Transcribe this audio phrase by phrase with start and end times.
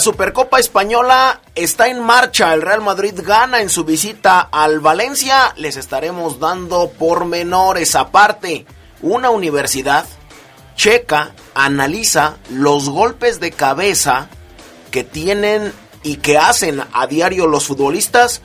[0.00, 2.54] La Supercopa Española está en marcha.
[2.54, 5.52] El Real Madrid gana en su visita al Valencia.
[5.58, 7.94] Les estaremos dando pormenores.
[7.94, 8.64] Aparte,
[9.02, 10.06] una universidad
[10.74, 14.28] checa analiza los golpes de cabeza
[14.90, 15.70] que tienen
[16.02, 18.40] y que hacen a diario los futbolistas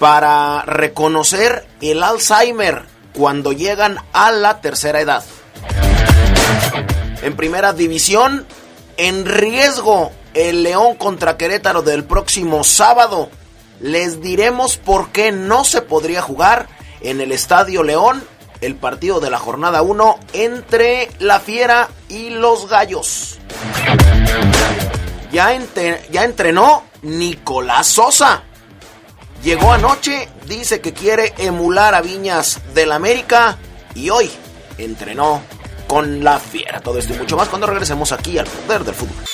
[0.00, 5.22] para reconocer el Alzheimer cuando llegan a la tercera edad.
[7.22, 8.44] En primera división,
[8.96, 13.30] en riesgo el León contra Querétaro del próximo sábado.
[13.80, 16.68] Les diremos por qué no se podría jugar
[17.00, 18.22] en el Estadio León
[18.60, 23.38] el partido de la jornada 1 entre la Fiera y los Gallos.
[25.32, 25.58] Ya,
[26.10, 28.42] ya entrenó Nicolás Sosa.
[29.42, 33.56] Llegó anoche, dice que quiere emular a Viñas del América
[33.94, 34.30] y hoy
[34.76, 35.40] entrenó
[35.88, 36.80] con la Fiera.
[36.80, 39.24] Todo esto y mucho más cuando regresemos aquí al poder del fútbol.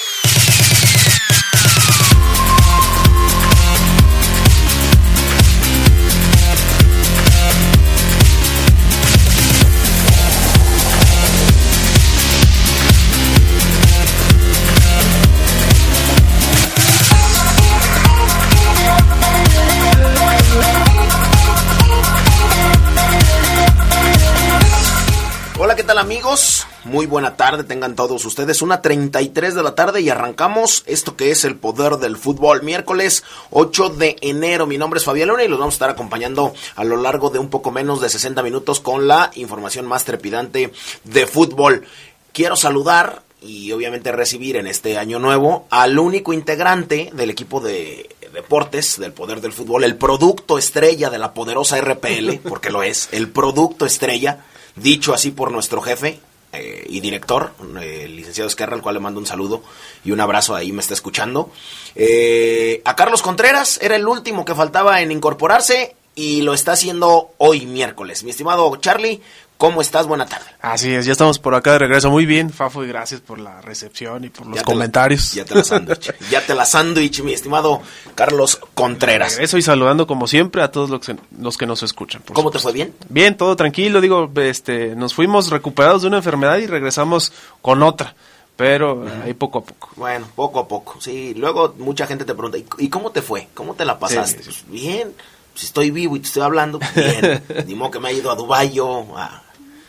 [25.83, 26.65] ¿Qué tal amigos?
[26.85, 28.63] Muy buena tarde, tengan todos ustedes.
[28.63, 32.63] Una 33 de la tarde y arrancamos esto que es el poder del fútbol.
[32.63, 34.69] Miércoles 8 de enero.
[34.69, 37.41] Mi nombre es Fabián Luna y los vamos a estar acompañando a lo largo de
[37.41, 40.73] un poco menos de 60 minutos con la información más trepidante
[41.03, 41.85] de fútbol.
[42.33, 48.09] Quiero saludar y obviamente recibir en este año nuevo al único integrante del equipo de
[48.33, 53.09] deportes del poder del fútbol, el producto estrella de la poderosa RPL, porque lo es,
[53.11, 54.45] el producto estrella
[54.77, 56.21] dicho así por nuestro jefe
[56.53, 59.63] eh, y director, eh, licenciado Esquerra, al cual le mando un saludo
[60.05, 61.51] y un abrazo, ahí me está escuchando.
[61.95, 67.31] Eh, a Carlos Contreras, era el último que faltaba en incorporarse y lo está haciendo
[67.39, 68.25] hoy miércoles.
[68.25, 69.21] Mi estimado Charlie,
[69.63, 70.09] ¿Cómo estás?
[70.09, 70.47] Buena tarde.
[70.61, 72.11] Así es, ya estamos por acá de regreso.
[72.11, 75.37] Muy bien, Fafo, y gracias por la recepción y por los Ya comentarios.
[75.37, 76.15] La, ya te la sándwich.
[76.33, 77.81] ya te la sándwich, mi estimado
[78.17, 79.39] Carlos Contreras.
[79.39, 82.25] Eso y saludando como siempre a todos los que, los que nos escuchan.
[82.33, 82.93] ¿Cómo te fue bien?
[83.09, 84.01] Bien, todo tranquilo.
[84.01, 88.17] Digo, este, nos fuimos recuperados de una enfermedad y regresamos con otra.
[88.57, 89.91] Pero ahí poco a poco.
[89.95, 90.97] Bueno, poco a poco.
[91.01, 93.47] Sí, luego mucha gente te pregunta, ¿y, y cómo te fue?
[93.55, 94.43] ¿Cómo te la pasaste?
[94.43, 94.65] Sí, sí.
[94.67, 95.15] Pues, bien,
[95.55, 97.45] si estoy vivo y te estoy hablando, pues, bien.
[97.67, 99.43] Ni modo que me haya ido a Dubái yo, a-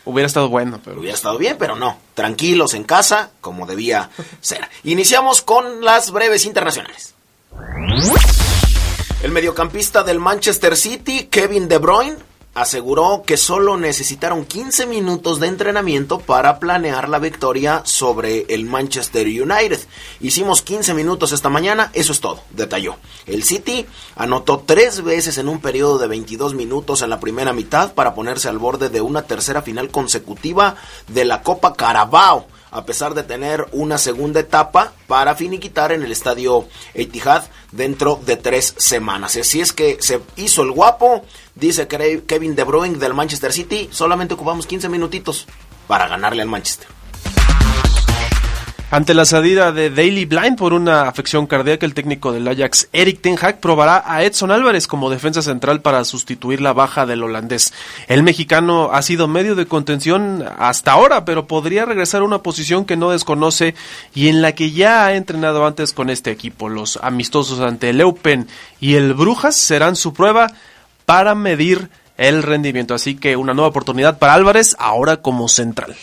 [0.06, 1.96] Hubiera estado bueno, pero hubiera estado bien, pero no.
[2.12, 4.10] Tranquilos en casa, como debía
[4.42, 4.68] ser.
[4.82, 7.14] Iniciamos con las breves internacionales.
[9.22, 12.16] El mediocampista del Manchester City, Kevin De Bruyne,
[12.54, 19.26] aseguró que solo necesitaron 15 minutos de entrenamiento para planear la victoria sobre el Manchester
[19.26, 19.80] United.
[20.20, 22.96] Hicimos 15 minutos esta mañana, eso es todo, detalló.
[23.26, 27.94] El City anotó tres veces en un periodo de 22 minutos en la primera mitad
[27.94, 30.76] para ponerse al borde de una tercera final consecutiva
[31.08, 36.10] de la Copa Carabao a pesar de tener una segunda etapa para finiquitar en el
[36.10, 39.36] estadio Etihad dentro de tres semanas.
[39.36, 41.24] Así es que se hizo el guapo,
[41.54, 45.46] dice Kevin De Bruyne del Manchester City, solamente ocupamos 15 minutitos
[45.86, 46.88] para ganarle al Manchester.
[48.94, 53.22] Ante la salida de Daily Blind por una afección cardíaca, el técnico del Ajax, Eric
[53.22, 57.74] Ten Hag, probará a Edson Álvarez como defensa central para sustituir la baja del holandés.
[58.06, 62.84] El mexicano ha sido medio de contención hasta ahora, pero podría regresar a una posición
[62.84, 63.74] que no desconoce
[64.14, 66.68] y en la que ya ha entrenado antes con este equipo.
[66.68, 68.46] Los amistosos ante el Eupen
[68.78, 70.52] y el Brujas serán su prueba
[71.04, 72.94] para medir el rendimiento.
[72.94, 75.96] Así que una nueva oportunidad para Álvarez, ahora como central.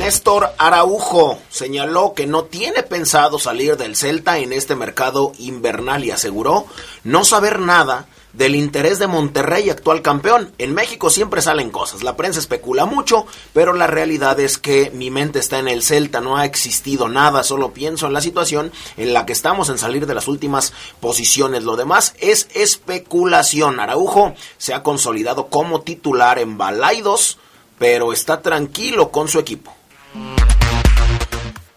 [0.00, 6.10] Néstor Araujo señaló que no tiene pensado salir del Celta en este mercado invernal y
[6.10, 6.64] aseguró
[7.04, 10.54] no saber nada del interés de Monterrey, actual campeón.
[10.56, 15.10] En México siempre salen cosas, la prensa especula mucho, pero la realidad es que mi
[15.10, 19.12] mente está en el Celta, no ha existido nada, solo pienso en la situación en
[19.12, 21.64] la que estamos en salir de las últimas posiciones.
[21.64, 23.78] Lo demás es especulación.
[23.78, 27.36] Araujo se ha consolidado como titular en Balaidos,
[27.78, 29.74] pero está tranquilo con su equipo.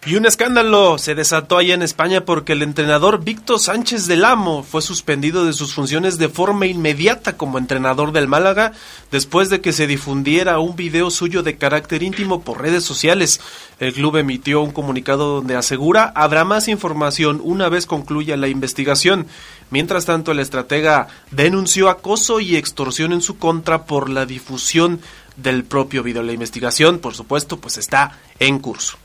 [0.06, 4.62] Y un escándalo se desató allá en España porque el entrenador Víctor Sánchez del Amo
[4.62, 8.74] fue suspendido de sus funciones de forma inmediata como entrenador del Málaga
[9.12, 13.40] después de que se difundiera un video suyo de carácter íntimo por redes sociales.
[13.80, 19.28] El club emitió un comunicado donde asegura habrá más información una vez concluya la investigación.
[19.70, 25.00] Mientras tanto, el estratega denunció acoso y extorsión en su contra por la difusión
[25.36, 26.24] del propio video.
[26.24, 28.98] La investigación, por supuesto, pues está en curso.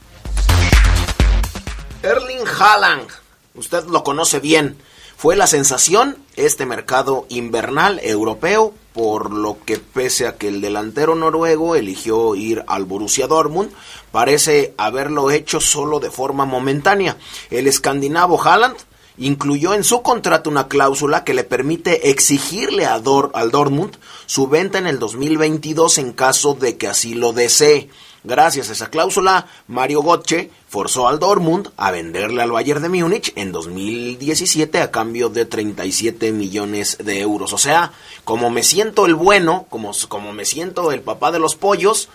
[2.02, 3.08] Erling Haaland,
[3.54, 4.76] usted lo conoce bien,
[5.16, 11.16] fue la sensación este mercado invernal europeo, por lo que pese a que el delantero
[11.16, 13.72] noruego eligió ir al Borussia Dortmund,
[14.12, 17.16] parece haberlo hecho solo de forma momentánea.
[17.50, 18.76] El escandinavo Haaland
[19.18, 24.78] incluyó en su contrato una cláusula que le permite exigirle a al Dortmund su venta
[24.78, 27.90] en el 2022 en caso de que así lo desee.
[28.24, 33.32] Gracias a esa cláusula, Mario Götze forzó al Dortmund a venderle al Bayern de Múnich
[33.36, 37.52] en 2017 a cambio de 37 millones de euros.
[37.52, 37.92] O sea,
[38.24, 42.08] como me siento el bueno, como, como me siento el papá de los pollos,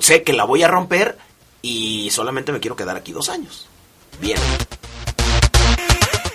[0.00, 1.18] sé que la voy a romper
[1.62, 3.66] y solamente me quiero quedar aquí dos años.
[4.20, 4.38] Bien.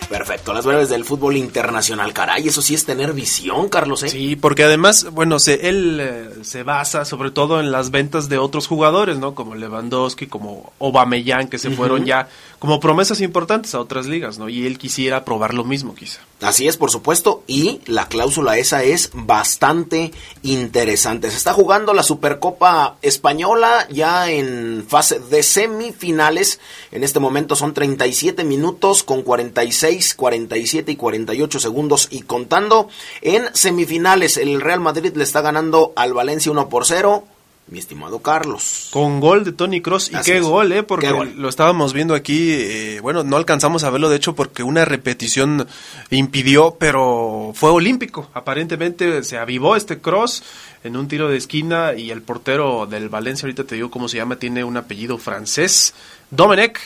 [0.10, 4.04] Perfecto, las breves del fútbol internacional, caray, eso sí es tener visión, Carlos.
[4.04, 4.10] ¿eh?
[4.10, 8.38] Sí, porque además, bueno, se, él eh, se basa sobre todo en las ventas de
[8.38, 9.36] otros jugadores, ¿no?
[9.36, 12.28] Como Lewandowski, como Aubameyang, que se fueron ya
[12.60, 14.50] como promesas importantes a otras ligas, ¿no?
[14.50, 16.22] Y él quisiera probar lo mismo, quizá.
[16.42, 20.12] Así es, por supuesto, y la cláusula esa es bastante
[20.44, 21.30] interesante.
[21.30, 26.60] Se está jugando la Supercopa Española ya en fase de semifinales.
[26.92, 32.90] En este momento son 37 minutos con 46, 47 y 48 segundos y contando.
[33.22, 37.24] En semifinales el Real Madrid le está ganando al Valencia 1 por 0
[37.68, 38.90] mi estimado Carlos.
[38.92, 40.12] Con gol de Tony Cross.
[40.12, 40.84] Y qué gol, ¿eh?
[40.84, 42.52] Porque lo estábamos viendo aquí.
[42.52, 45.66] Eh, bueno, no alcanzamos a verlo, de hecho, porque una repetición
[46.10, 48.30] impidió, pero fue olímpico.
[48.34, 50.44] Aparentemente se avivó este Cross
[50.84, 54.18] en un tiro de esquina y el portero del Valencia, ahorita te digo cómo se
[54.18, 55.94] llama, tiene un apellido francés,
[56.30, 56.78] Domenech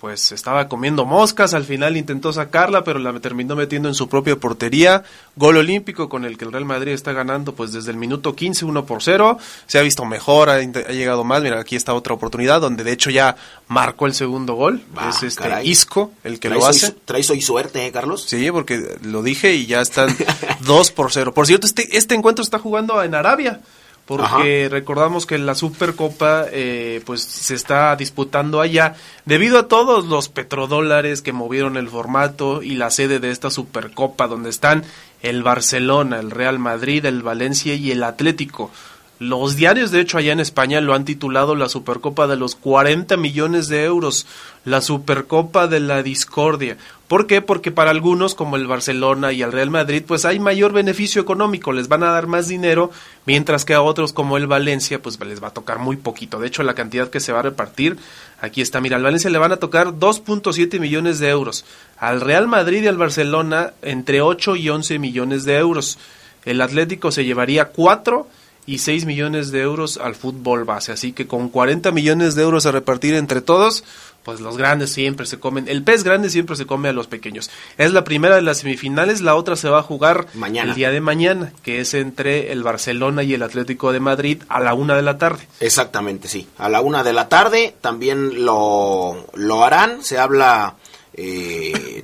[0.00, 4.36] pues estaba comiendo moscas, al final intentó sacarla, pero la terminó metiendo en su propia
[4.36, 5.04] portería.
[5.36, 8.66] Gol olímpico con el que el Real Madrid está ganando pues desde el minuto 15,
[8.66, 9.38] 1 por 0.
[9.66, 11.42] Se ha visto mejor, ha, llegado más.
[11.42, 13.36] Mira, aquí está otra oportunidad donde de hecho ya
[13.68, 14.82] marcó el segundo gol.
[15.08, 16.92] es este Isco el que lo hace.
[17.04, 18.24] Traes hoy suerte, ¿eh, Carlos?
[18.26, 20.14] Sí, porque lo dije y ya están
[20.60, 21.32] 2 por 0.
[21.32, 23.60] Por cierto, este, este encuentro está jugando en Arabia
[24.06, 28.94] porque recordamos que la Supercopa eh, pues se está disputando allá
[29.24, 34.28] debido a todos los petrodólares que movieron el formato y la sede de esta Supercopa
[34.28, 34.84] donde están
[35.22, 38.70] el Barcelona, el Real Madrid, el Valencia y el Atlético.
[39.18, 43.16] Los diarios, de hecho, allá en España lo han titulado la Supercopa de los 40
[43.16, 44.26] millones de euros,
[44.66, 46.76] la Supercopa de la Discordia.
[47.08, 47.40] ¿Por qué?
[47.40, 51.72] Porque para algunos, como el Barcelona y el Real Madrid, pues hay mayor beneficio económico,
[51.72, 52.90] les van a dar más dinero,
[53.26, 56.40] mientras que a otros, como el Valencia, pues les va a tocar muy poquito.
[56.40, 57.96] De hecho, la cantidad que se va a repartir,
[58.40, 61.64] aquí está, mira, al Valencia le van a tocar 2.7 millones de euros,
[61.96, 65.98] al Real Madrid y al Barcelona entre 8 y 11 millones de euros.
[66.44, 68.26] El Atlético se llevaría 4
[68.66, 70.92] y 6 millones de euros al fútbol base.
[70.92, 73.84] Así que con 40 millones de euros a repartir entre todos,
[74.26, 77.48] pues los grandes siempre se comen, el pez grande siempre se come a los pequeños.
[77.78, 80.70] Es la primera de las semifinales, la otra se va a jugar mañana.
[80.70, 84.58] el día de mañana, que es entre el Barcelona y el Atlético de Madrid a
[84.58, 85.46] la una de la tarde.
[85.60, 90.74] Exactamente, sí, a la una de la tarde también lo, lo harán, se habla...
[91.14, 92.02] Eh,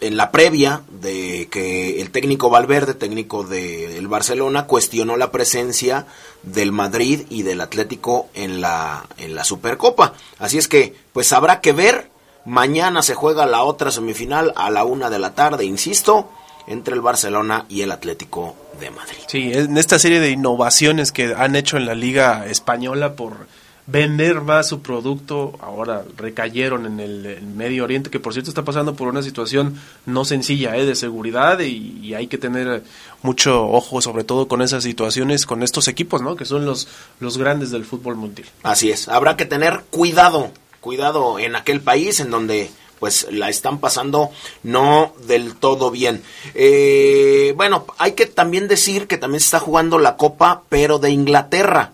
[0.00, 6.06] en la previa de que el técnico Valverde, técnico del Barcelona, cuestionó la presencia
[6.42, 10.14] del Madrid y del Atlético en la, en la Supercopa.
[10.38, 12.10] Así es que, pues habrá que ver.
[12.46, 16.30] Mañana se juega la otra semifinal a la una de la tarde, insisto,
[16.66, 19.18] entre el Barcelona y el Atlético de Madrid.
[19.26, 23.46] Sí, en esta serie de innovaciones que han hecho en la Liga Española por
[23.90, 25.58] vender más su producto.
[25.60, 30.24] Ahora recayeron en el, Medio Oriente, que por cierto está pasando por una situación no
[30.24, 30.84] sencilla ¿eh?
[30.84, 32.82] de seguridad y, hay que tener
[33.22, 36.34] mucho ojo, sobre todo con esas situaciones, con estos equipos, ¿no?
[36.34, 36.88] que son los,
[37.20, 38.48] los grandes del fútbol mundial.
[38.64, 42.68] Así es, habrá que tener cuidado, cuidado en aquel país en donde
[42.98, 44.30] pues la están pasando
[44.62, 46.22] no del todo bien.
[46.54, 51.10] Eh, bueno, hay que también decir que también se está jugando la Copa, pero de
[51.10, 51.92] Inglaterra.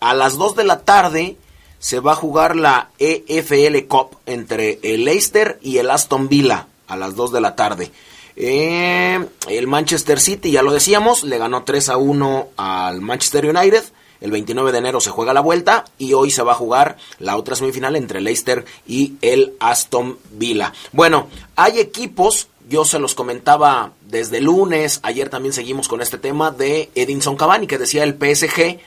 [0.00, 1.36] A las 2 de la tarde
[1.78, 6.96] se va a jugar la EFL Cup entre el Leicester y el Aston Villa a
[6.96, 7.92] las 2 de la tarde.
[8.34, 13.84] Eh, el Manchester City, ya lo decíamos, le ganó 3 a 1 al Manchester United.
[14.22, 17.36] El 29 de enero se juega la vuelta y hoy se va a jugar la
[17.36, 20.72] otra semifinal entre Leicester y el Aston Villa.
[20.92, 26.50] Bueno, hay equipos, yo se los comentaba desde lunes, ayer también seguimos con este tema
[26.50, 28.80] de Edinson Cavani, que decía el PSG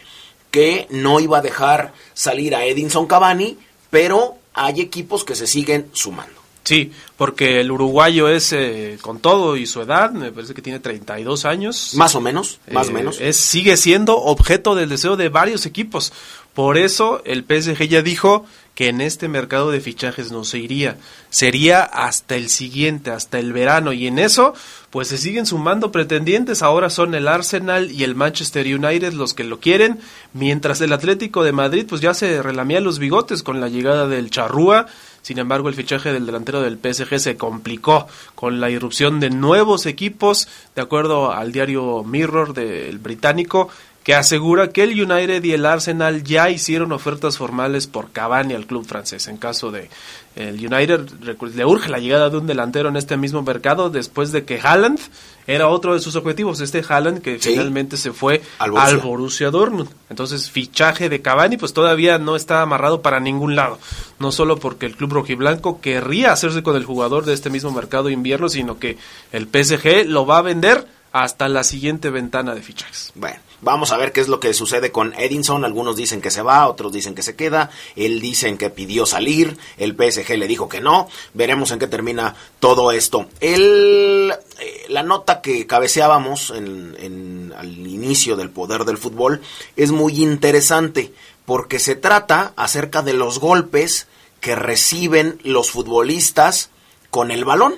[0.54, 3.58] que no iba a dejar salir a Edinson Cavani,
[3.90, 6.43] pero hay equipos que se siguen sumando.
[6.64, 10.80] Sí, porque el uruguayo es, eh, con todo y su edad, me parece que tiene
[10.80, 11.94] 32 años.
[11.96, 13.20] Más o menos, más o eh, menos.
[13.20, 16.14] Es, sigue siendo objeto del deseo de varios equipos.
[16.54, 20.98] Por eso el PSG ya dijo que en este mercado de fichajes no se iría.
[21.30, 23.92] Sería hasta el siguiente, hasta el verano.
[23.92, 24.54] Y en eso,
[24.90, 26.62] pues se siguen sumando pretendientes.
[26.62, 30.00] Ahora son el Arsenal y el Manchester United los que lo quieren.
[30.34, 34.30] Mientras el Atlético de Madrid, pues ya se relamía los bigotes con la llegada del
[34.30, 34.88] Charrúa
[35.24, 39.86] sin embargo, el fichaje del delantero del PSG se complicó con la irrupción de nuevos
[39.86, 43.70] equipos, de acuerdo al diario Mirror del británico
[44.04, 48.66] que asegura que el United y el Arsenal ya hicieron ofertas formales por Cavani al
[48.66, 49.28] club francés.
[49.28, 49.90] En caso de
[50.36, 51.10] el United
[51.54, 55.00] le urge la llegada de un delantero en este mismo mercado después de que Haaland
[55.46, 59.52] era otro de sus objetivos, este Haaland que finalmente se fue al Borussia.
[59.52, 59.90] Dortmund.
[60.10, 63.80] Entonces, fichaje de Cavani pues todavía no está amarrado para ningún lado,
[64.20, 68.10] no solo porque el club rojiblanco querría hacerse con el jugador de este mismo mercado
[68.10, 68.98] invierno, sino que
[69.32, 73.12] el PSG lo va a vender hasta la siguiente ventana de fichajes.
[73.16, 75.66] Bueno, vamos a ver qué es lo que sucede con Edinson.
[75.66, 77.72] Algunos dicen que se va, otros dicen que se queda.
[77.96, 81.08] Él dicen que pidió salir, el PSG le dijo que no.
[81.34, 83.28] Veremos en qué termina todo esto.
[83.40, 89.42] El, eh, la nota que cabeceábamos en, al inicio del poder del fútbol
[89.76, 91.14] es muy interesante
[91.46, 94.08] porque se trata acerca de los golpes
[94.40, 96.70] que reciben los futbolistas
[97.10, 97.76] con el balón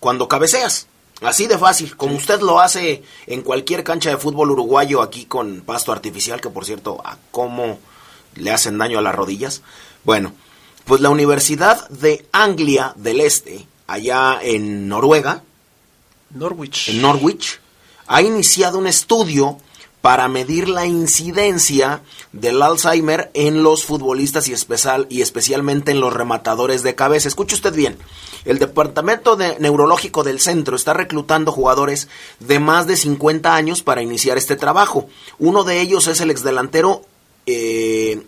[0.00, 0.86] cuando cabeceas.
[1.22, 5.62] Así de fácil, como usted lo hace en cualquier cancha de fútbol uruguayo aquí con
[5.62, 7.78] pasto artificial, que por cierto, a cómo
[8.34, 9.62] le hacen daño a las rodillas.
[10.04, 10.32] Bueno,
[10.84, 15.42] pues la Universidad de Anglia del Este, allá en Noruega,
[16.30, 17.60] Norwich, en Norwich,
[18.06, 19.58] ha iniciado un estudio
[20.06, 26.12] para medir la incidencia del Alzheimer en los futbolistas y, especial, y especialmente en los
[26.12, 27.26] rematadores de cabeza.
[27.26, 27.98] Escuche usted bien,
[28.44, 32.06] el Departamento de Neurológico del Centro está reclutando jugadores
[32.38, 35.08] de más de 50 años para iniciar este trabajo.
[35.40, 37.02] Uno de ellos es el exdelantero
[37.46, 38.24] eh,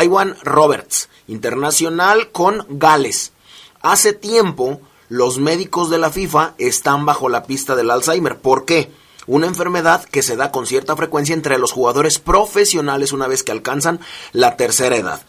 [0.00, 3.32] Iwan Roberts, internacional con Gales.
[3.80, 8.38] Hace tiempo, los médicos de la FIFA están bajo la pista del Alzheimer.
[8.38, 8.92] ¿Por qué?
[9.26, 13.52] Una enfermedad que se da con cierta frecuencia entre los jugadores profesionales una vez que
[13.52, 14.00] alcanzan
[14.32, 15.22] la tercera edad.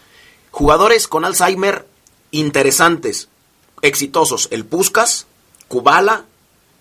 [0.52, 1.86] Jugadores con Alzheimer
[2.32, 3.30] interesantes,
[3.82, 5.28] exitosos, el Puskas,
[5.68, 6.26] Kubala,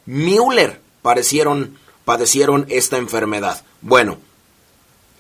[0.07, 3.63] Müller padecieron, padecieron esta enfermedad.
[3.81, 4.19] Bueno,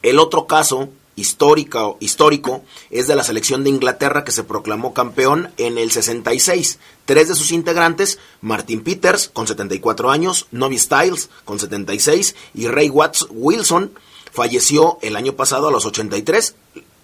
[0.02, 5.78] el otro caso histórico, es de la selección de Inglaterra que se proclamó campeón en
[5.78, 6.78] el 66.
[7.06, 12.90] Tres de sus integrantes, Martin Peters con 74 años, Novi Styles con 76 y Ray
[12.90, 13.92] Watts Wilson
[14.30, 16.54] falleció el año pasado a los 83.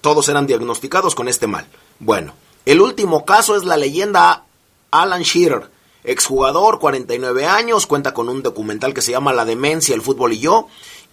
[0.03, 1.67] Todos eran diagnosticados con este mal.
[1.99, 2.35] Bueno,
[2.67, 4.45] el último caso es la leyenda
[4.91, 5.71] Alan Shearer,
[6.05, 10.41] exjugador, 49 años, cuenta con un documental que se llama La demencia, el fútbol y
[10.41, 10.69] yo,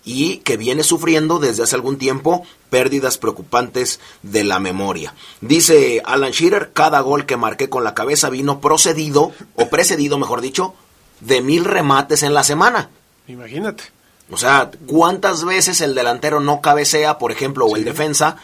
[0.06, 5.14] y que viene sufriendo desde hace algún tiempo pérdidas preocupantes de la memoria.
[5.42, 10.42] Dice Alan Shearer, cada gol que marqué con la cabeza vino procedido, o precedido, mejor
[10.42, 10.74] dicho,
[11.20, 12.90] de mil remates en la semana.
[13.28, 13.84] Imagínate.
[14.32, 18.38] O sea, ¿cuántas veces el delantero no cabecea, por ejemplo, o el defensa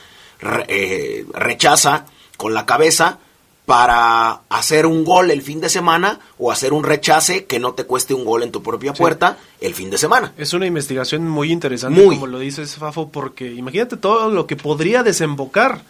[0.68, 2.06] eh, rechaza
[2.38, 3.20] con la cabeza
[3.66, 7.86] para hacer un gol el fin de semana o hacer un rechace que no te
[7.86, 10.34] cueste un gol en tu propia puerta el fin de semana.
[10.38, 15.04] Es una investigación muy interesante, como lo dices, Fafo, porque imagínate todo lo que podría
[15.04, 15.82] desembocar.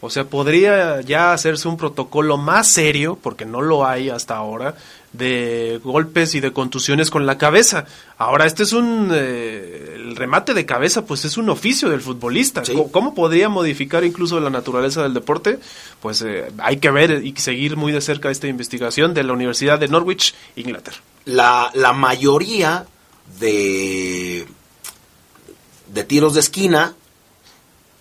[0.00, 4.74] O sea, podría ya hacerse un protocolo más serio, porque no lo hay hasta ahora,
[5.14, 7.86] de golpes y de contusiones con la cabeza.
[8.18, 9.10] Ahora, este es un...
[9.14, 12.62] Eh, el remate de cabeza, pues es un oficio del futbolista.
[12.90, 15.58] ¿Cómo, podría modificar incluso la naturaleza del deporte?
[16.00, 19.78] Pues eh, hay que ver y seguir muy de cerca esta investigación de la Universidad
[19.78, 20.98] de Norwich, Inglaterra.
[21.24, 22.86] La, la mayoría
[23.38, 24.46] de,
[25.92, 26.94] de tiros de esquina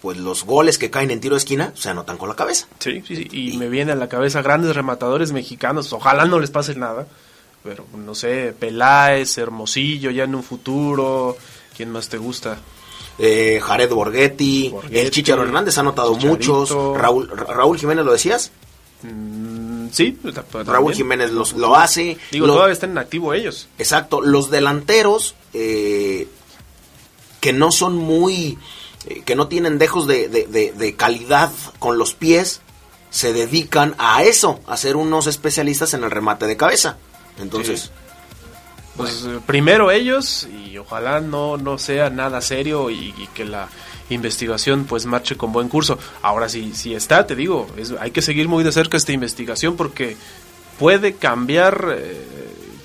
[0.03, 2.67] pues los goles que caen en tiro de esquina se anotan con la cabeza.
[2.79, 3.27] Sí, sí, sí.
[3.31, 7.07] Y, me viene a la cabeza grandes rematadores mexicanos, ojalá no les pase nada,
[7.63, 11.37] pero no sé, Peláez, Hermosillo ya en un futuro,
[11.77, 12.57] ¿quién más te gusta?
[13.17, 18.51] Eh, Jared Borghetti, el Chicharo Hernández ha anotado muchos, Raúl, Raúl Jiménez, ¿lo decías?
[19.03, 20.19] Mm, sí,
[20.65, 22.17] Raúl Jiménez lo hace.
[22.29, 23.69] Digo, todavía están en activo ellos.
[23.77, 26.27] Exacto, los delanteros eh,
[27.39, 28.57] que no son muy
[29.07, 32.61] eh, que no tienen dejos de, de, calidad con los pies,
[33.09, 36.97] se dedican a eso, a ser unos especialistas en el remate de cabeza.
[37.39, 37.91] Entonces...
[38.95, 43.67] Pues eh, primero ellos y ojalá no, no sea nada serio y, que la
[44.09, 45.97] investigación pues marche con buen curso.
[46.21, 49.75] Ahora sí, si está, te digo, es, hay que seguir muy de cerca esta investigación
[49.75, 50.15] porque
[50.77, 52.23] puede cambiar eh,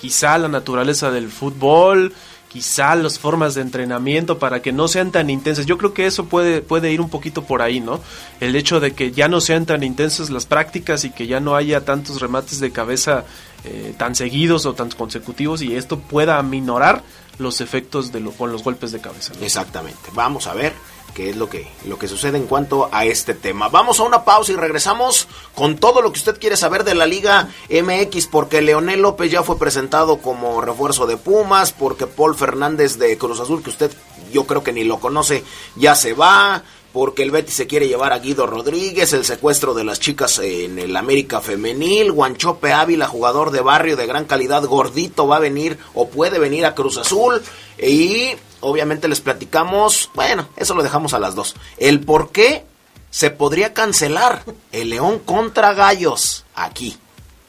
[0.00, 2.14] quizá la naturaleza del fútbol,
[2.48, 5.66] quizá las formas de entrenamiento para que no sean tan intensas.
[5.66, 8.00] Yo creo que eso puede, puede ir un poquito por ahí, ¿no?
[8.40, 11.54] El hecho de que ya no sean tan intensas las prácticas y que ya no
[11.54, 13.24] haya tantos remates de cabeza
[13.64, 17.02] eh, tan seguidos o tan consecutivos y esto pueda aminorar
[17.38, 19.32] los efectos de lo, con los golpes de cabeza.
[19.40, 20.10] Exactamente.
[20.14, 20.74] Vamos a ver
[21.14, 23.68] qué es lo que, lo que sucede en cuanto a este tema.
[23.68, 27.06] Vamos a una pausa y regresamos con todo lo que usted quiere saber de la
[27.06, 32.98] Liga MX, porque Leonel López ya fue presentado como refuerzo de Pumas, porque Paul Fernández
[32.98, 33.90] de Cruz Azul, que usted
[34.32, 35.44] yo creo que ni lo conoce,
[35.76, 39.84] ya se va porque el Betis se quiere llevar a Guido Rodríguez, el secuestro de
[39.84, 45.26] las chicas en el América Femenil, Guanchope Ávila, jugador de barrio de gran calidad, gordito,
[45.26, 47.42] va a venir o puede venir a Cruz Azul
[47.78, 48.30] y
[48.60, 51.54] obviamente les platicamos, bueno, eso lo dejamos a las dos.
[51.76, 52.64] El por qué
[53.10, 56.96] se podría cancelar el León contra Gallos aquí.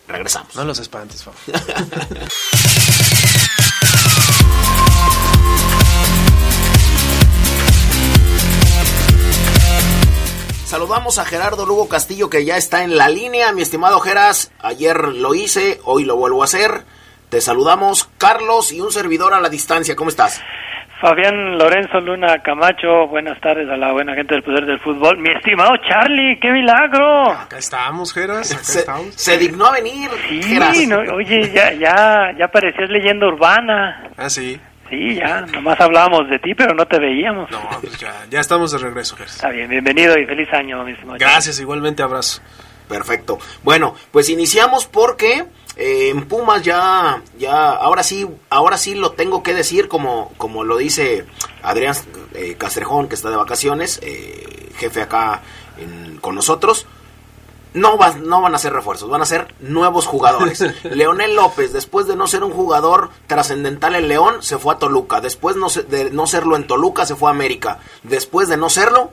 [0.08, 0.56] Regresamos.
[0.56, 1.40] No los espantes, favor.
[10.70, 13.52] Saludamos a Gerardo Lugo Castillo que ya está en la línea.
[13.54, 16.84] Mi estimado Geras, ayer lo hice, hoy lo vuelvo a hacer.
[17.32, 19.96] Te saludamos, Carlos y un servidor a la distancia.
[19.96, 20.44] ¿Cómo estás?
[21.02, 25.18] Fabián Lorenzo Luna Camacho, buenas tardes a la buena gente del Poder del Fútbol.
[25.18, 27.32] Mi estimado Charlie, qué milagro.
[27.32, 28.54] Acá estamos, Geras.
[28.54, 29.16] Acá se, estamos.
[29.16, 30.12] se dignó a venir.
[30.30, 34.12] Sí, no, oye, ya, ya, ya parecías leyenda urbana.
[34.16, 34.62] Ah, sí.
[34.90, 37.50] Sí, ya, nomás hablábamos de ti, pero no te veíamos.
[37.52, 39.36] No, pues ya, ya estamos de regreso, Geras.
[39.36, 41.18] Está bien, bienvenido y feliz año, mi estimado.
[41.20, 42.42] Gracias, igualmente abrazo.
[42.88, 43.38] Perfecto.
[43.62, 49.44] Bueno, pues iniciamos porque eh, en Pumas ya, ya, ahora sí, ahora sí lo tengo
[49.44, 51.26] que decir como, como lo dice
[51.62, 51.96] Adrián
[52.34, 55.42] eh, Castrejón, que está de vacaciones, eh, jefe acá
[56.20, 56.88] con nosotros.
[57.80, 60.64] No, va, no van a ser refuerzos, van a ser nuevos jugadores.
[60.84, 65.22] Leonel López, después de no ser un jugador trascendental en León, se fue a Toluca.
[65.22, 65.56] Después
[65.90, 67.80] de no serlo en Toluca, se fue a América.
[68.04, 69.12] Después de no serlo,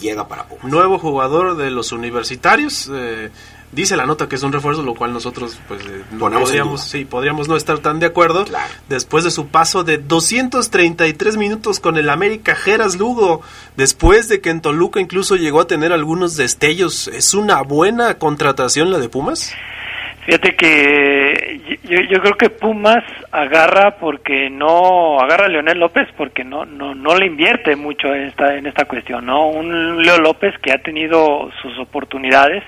[0.00, 0.64] llega para Pumas.
[0.64, 2.90] Nuevo jugador de los universitarios.
[2.92, 3.30] Eh,
[3.72, 7.48] dice la nota que es un refuerzo, lo cual nosotros pues eh, podríamos, sí, podríamos
[7.48, 8.44] no estar tan de acuerdo.
[8.88, 13.42] Después de su paso de 233 minutos con el América Geras Lugo,
[13.76, 18.90] después de que en Toluca incluso llegó a tener algunos destellos, ¿es una buena contratación
[18.90, 19.54] la de Pumas?
[20.26, 23.02] Fíjate que yo, creo que Pumas
[23.32, 28.28] agarra porque no agarra a Leonel López porque no no no le invierte mucho en
[28.28, 29.48] esta en esta cuestión, ¿no?
[29.48, 32.62] Un Leo López que ha tenido sus oportunidades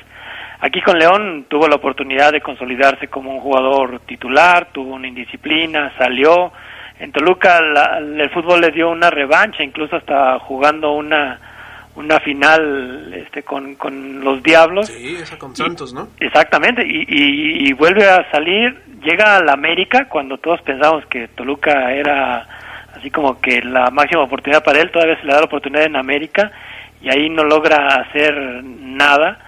[0.64, 5.92] Aquí con León tuvo la oportunidad de consolidarse como un jugador titular, tuvo una indisciplina,
[5.98, 6.52] salió.
[7.00, 7.58] En Toluca
[7.98, 11.40] el fútbol le dio una revancha, incluso hasta jugando una
[11.96, 14.86] una final este con, con los Diablos.
[14.86, 16.08] Sí, esa con Santos, ¿no?
[16.20, 21.92] Exactamente, y, y, vuelve a salir, llega a la América cuando todos pensamos que Toluca
[21.92, 22.46] era
[22.96, 25.96] así como que la máxima oportunidad para él, todavía se le da la oportunidad en
[25.96, 26.52] América
[27.02, 29.38] y ahí no logra hacer nada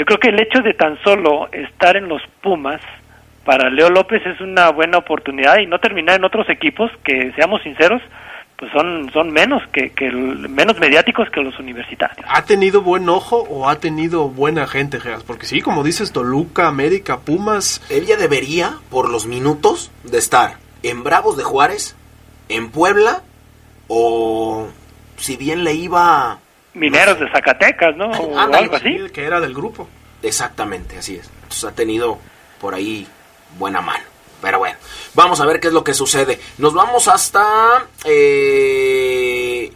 [0.00, 2.80] yo creo que el hecho de tan solo estar en los Pumas
[3.44, 7.62] para Leo López es una buena oportunidad y no terminar en otros equipos que, seamos
[7.62, 8.00] sinceros,
[8.56, 12.26] pues son, son menos que, que menos mediáticos que los universitarios.
[12.26, 15.22] ¿Ha tenido buen ojo o ha tenido buena gente, Geras?
[15.22, 17.82] Porque sí, como dices, Toluca, América, Pumas.
[17.90, 21.94] Ella debería, por los minutos, de estar en Bravos de Juárez,
[22.48, 23.20] en Puebla,
[23.86, 24.66] o
[25.18, 26.38] si bien le iba
[26.74, 28.10] Mineros de Zacatecas, ¿no?
[28.10, 28.98] O algo así.
[29.12, 29.88] Que era del grupo.
[30.22, 31.30] Exactamente, así es.
[31.42, 32.18] Entonces ha tenido
[32.60, 33.06] por ahí
[33.58, 34.04] buena mano.
[34.40, 34.76] Pero bueno,
[35.14, 36.40] vamos a ver qué es lo que sucede.
[36.58, 39.72] Nos vamos hasta eh,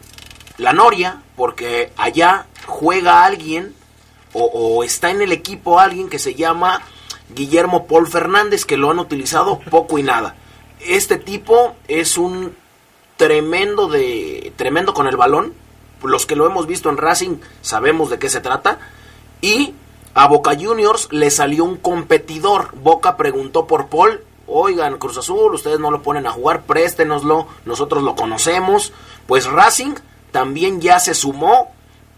[0.59, 3.74] la Noria, porque allá juega alguien
[4.33, 6.83] o, o, está en el equipo alguien que se llama
[7.35, 10.35] Guillermo Paul Fernández, que lo han utilizado poco y nada.
[10.80, 12.57] Este tipo es un
[13.16, 15.54] tremendo de tremendo con el balón.
[16.04, 18.78] Los que lo hemos visto en Racing sabemos de qué se trata.
[19.40, 19.74] Y
[20.14, 22.74] a Boca Juniors le salió un competidor.
[22.76, 24.22] Boca preguntó por Paul.
[24.46, 28.92] Oigan, Cruz Azul, ustedes no lo ponen a jugar, préstenoslo, nosotros lo conocemos.
[29.26, 29.94] Pues Racing
[30.32, 31.72] también ya se sumó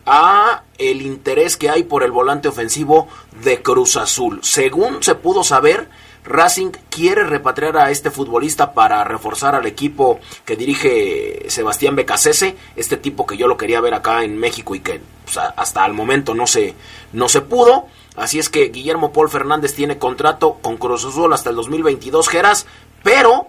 [0.07, 3.09] a el interés que hay por el volante ofensivo
[3.42, 4.40] de Cruz Azul.
[4.42, 5.88] Según se pudo saber,
[6.27, 12.97] Racing quiere repatriar a este futbolista para reforzar al equipo que dirige Sebastián Becasese, este
[12.97, 16.35] tipo que yo lo quería ver acá en México y que pues, hasta el momento
[16.35, 16.75] no se,
[17.12, 17.87] no se pudo.
[18.17, 22.67] Así es que Guillermo Paul Fernández tiene contrato con Cruz Azul hasta el 2022, Geras,
[23.03, 23.47] pero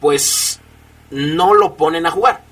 [0.00, 0.60] pues
[1.10, 2.42] no lo ponen a jugar.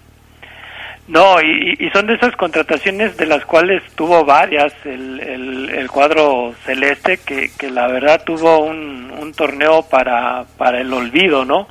[1.10, 7.18] No, y, son de esas contrataciones de las cuales tuvo varias el, el, cuadro celeste,
[7.26, 11.66] que, que, la verdad tuvo un, un torneo para, para el olvido, ¿no?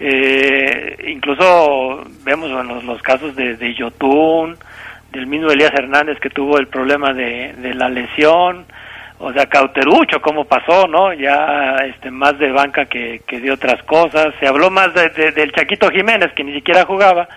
[0.00, 4.56] Eh, incluso vemos en los, casos de, de Yotun,
[5.10, 8.64] del mismo Elías Hernández que tuvo el problema de, de la lesión,
[9.18, 11.12] o sea, Cauterucho, cómo pasó, ¿no?
[11.12, 14.32] Ya este, más de banca que, que de otras cosas.
[14.40, 17.28] Se habló más de, del Chaquito Jiménez, que ni siquiera jugaba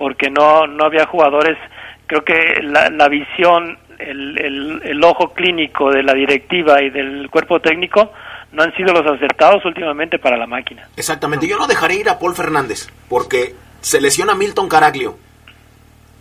[0.00, 1.58] porque no, no había jugadores.
[2.06, 7.28] Creo que la, la visión, el, el, el, ojo clínico de la directiva y del
[7.28, 8.10] cuerpo técnico
[8.50, 10.88] no han sido los acertados últimamente para la máquina.
[10.96, 11.46] Exactamente.
[11.46, 15.18] Yo no dejaré ir a Paul Fernández porque se lesiona Milton Caraglio.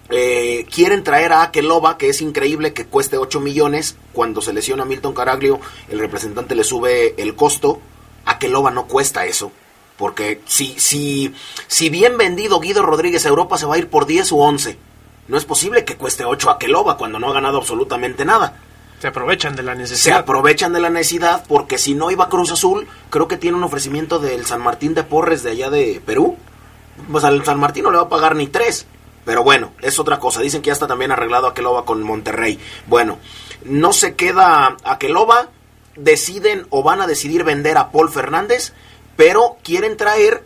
[0.09, 3.97] Eh, quieren traer a Akeloba, que es increíble que cueste 8 millones.
[4.11, 7.79] Cuando se lesiona Milton Caraglio, el representante le sube el costo.
[8.25, 9.53] Akeloba no cuesta eso.
[9.99, 11.35] Porque si, si,
[11.67, 14.79] si bien vendido Guido Rodríguez a Europa se va a ir por 10 u 11.
[15.27, 18.55] No es posible que cueste 8 a Keloba cuando no ha ganado absolutamente nada.
[19.01, 20.15] Se aprovechan de la necesidad.
[20.15, 23.63] Se aprovechan de la necesidad porque si no iba Cruz Azul, creo que tiene un
[23.63, 26.38] ofrecimiento del San Martín de Porres de allá de Perú.
[27.12, 28.88] Pues al San Martín no le va a pagar ni 3.
[29.25, 30.39] Pero bueno, es otra cosa.
[30.39, 32.57] Dicen que ya está también arreglado Aqueloba con Monterrey.
[32.88, 33.19] Bueno,
[33.65, 35.49] no se queda Aqueloba.
[35.97, 38.73] Deciden o van a decidir vender a Paul Fernández
[39.19, 40.45] pero quieren traer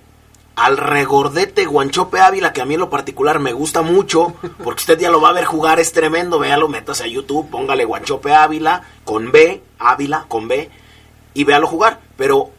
[0.56, 4.34] al regordete Guanchope Ávila, que a mí en lo particular me gusta mucho,
[4.64, 7.86] porque usted ya lo va a ver jugar, es tremendo, véalo, métase a YouTube, póngale
[7.86, 10.72] Guanchope Ávila, con B, Ávila, con B,
[11.36, 12.50] y véalo jugar, pero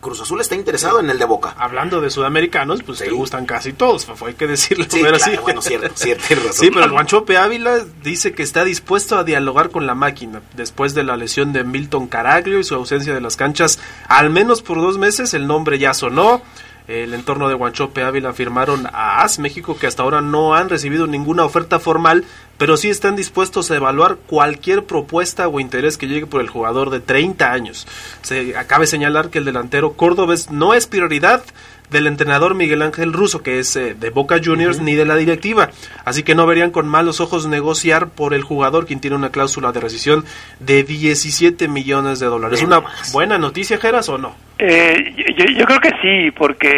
[0.00, 1.54] Cruz Azul está interesado en el de Boca.
[1.58, 4.84] Hablando de sudamericanos, pues se gustan casi todos, hay que decirlo.
[4.88, 5.18] Sí, bueno,
[5.60, 6.52] cierto, cierto, razón.
[6.52, 10.94] Sí, pero el Guanchope Ávila dice que está dispuesto a dialogar con la máquina después
[10.94, 14.80] de la lesión de Milton Caraglio y su ausencia de las canchas, al menos por
[14.80, 16.42] dos meses, el nombre ya sonó
[16.88, 21.06] el entorno de Guanchope Ávila firmaron a AS México que hasta ahora no han recibido
[21.06, 22.24] ninguna oferta formal,
[22.56, 26.88] pero sí están dispuestos a evaluar cualquier propuesta o interés que llegue por el jugador
[26.88, 27.86] de 30 años.
[28.22, 31.44] Se acabe señalar que el delantero cordobés no es prioridad
[31.90, 35.70] del entrenador Miguel Ángel Russo, que es eh, de Boca Juniors, ni de la directiva.
[36.04, 39.72] Así que no verían con malos ojos negociar por el jugador, quien tiene una cláusula
[39.72, 40.24] de rescisión
[40.60, 42.60] de 17 millones de dólares.
[42.60, 44.34] ¿Es una buena noticia, Geras, o no?
[44.58, 45.14] Eh,
[45.56, 46.68] yo, creo que sí, porque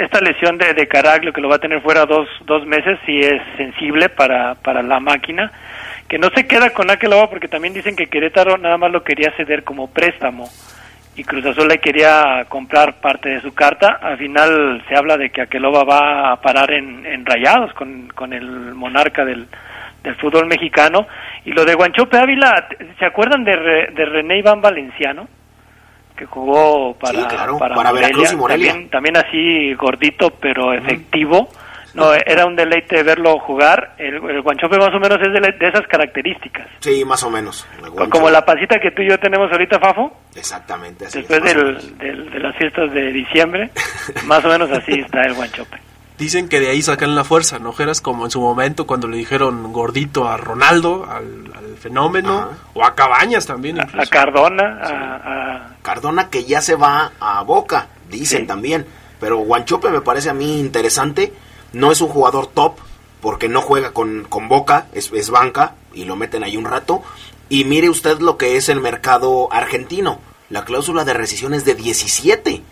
[0.00, 3.20] esta lesión de, de Caraglio, que lo va a tener fuera dos, dos meses, sí
[3.20, 5.52] es sensible para, para la máquina.
[6.08, 9.32] Que no se queda con Akeloba porque también dicen que Querétaro nada más lo quería
[9.36, 10.48] ceder como préstamo
[11.16, 13.98] y Cruz Azul le quería comprar parte de su carta.
[14.02, 18.74] Al final se habla de que Aqueloba va a parar en, Rayados con, con, el
[18.74, 19.46] monarca del,
[20.02, 21.06] del, fútbol mexicano.
[21.46, 23.52] Y lo de Guanchope Ávila, ¿se acuerdan de,
[23.94, 25.26] de René Iván Valenciano?
[26.14, 28.74] Que jugó para, para, Veracruz y Morelia.
[28.90, 31.48] También, así gordito pero efectivo.
[31.96, 33.94] No, era un deleite verlo jugar.
[33.96, 36.68] El, el Guanchope más o menos es de, esas características.
[36.80, 37.66] Sí, más o menos.
[38.10, 40.14] Como la pasita que tú y yo tenemos ahorita, Fafo.
[40.34, 41.06] Exactamente.
[41.06, 43.70] Después de las fiestas de diciembre,
[44.26, 45.78] más o menos así está el Guanchope.
[46.18, 48.00] Dicen que de ahí sacan la fuerza, ¿no, Geras?
[48.00, 53.46] Como en su momento cuando le dijeron gordito a Ronaldo, al, fenómeno, o a Cabañas
[53.46, 53.80] también.
[53.80, 54.80] A, Cardona.
[54.82, 58.86] A, Cardona que ya se va a Boca, dicen también.
[59.20, 61.32] Pero Guanchope me parece a mí interesante
[61.72, 62.76] no es un jugador top
[63.20, 67.02] porque no juega con, con Boca, es, es banca y lo meten ahí un rato.
[67.48, 70.20] Y mire usted lo que es el mercado argentino.
[70.50, 72.62] La cláusula de rescisión es de 17.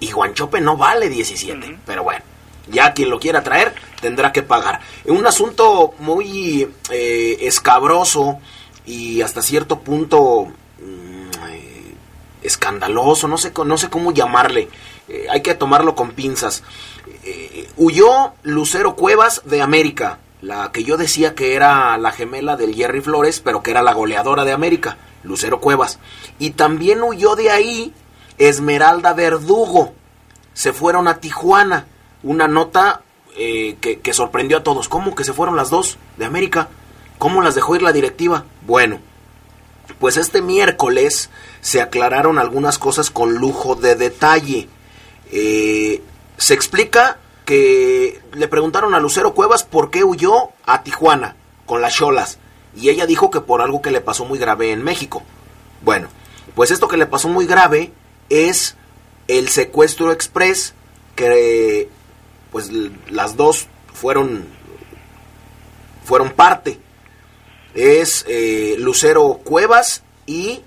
[0.00, 1.78] Y Guanchope no vale 17.
[1.86, 2.22] Pero bueno,
[2.70, 4.80] ya quien lo quiera traer, tendrá que pagar.
[5.04, 8.38] Un asunto muy eh, escabroso
[8.86, 10.46] y hasta cierto punto
[10.78, 11.94] mm, eh,
[12.42, 14.68] escandaloso, no sé, no sé cómo llamarle,
[15.08, 16.62] eh, hay que tomarlo con pinzas.
[17.80, 23.00] Huyó Lucero Cuevas de América, la que yo decía que era la gemela del Jerry
[23.00, 25.98] Flores, pero que era la goleadora de América, Lucero Cuevas.
[26.38, 27.94] Y también huyó de ahí
[28.36, 29.94] Esmeralda Verdugo.
[30.52, 31.86] Se fueron a Tijuana.
[32.22, 33.00] Una nota
[33.34, 34.90] eh, que, sorprendió a todos.
[34.90, 36.68] ¿Cómo que se fueron las dos de América?
[37.16, 38.44] ¿Cómo las dejó ir la directiva?
[38.66, 39.00] Bueno,
[39.98, 41.30] pues este miércoles
[41.62, 44.68] se aclararon algunas cosas con lujo de detalle.
[45.32, 46.02] Eh,
[46.36, 51.94] se explica que le preguntaron a Lucero Cuevas por qué huyó a Tijuana con las
[51.94, 52.38] cholas.
[52.76, 55.22] Y ella dijo que por algo que le pasó muy grave en México.
[55.82, 56.08] Bueno,
[56.54, 57.92] pues esto que le pasó muy grave
[58.28, 58.76] es
[59.28, 60.74] el secuestro express
[61.16, 61.88] que
[62.50, 62.70] pues
[63.08, 64.46] las dos fueron
[66.04, 66.80] fueron parte
[67.74, 70.62] es eh, Lucero Cuevas y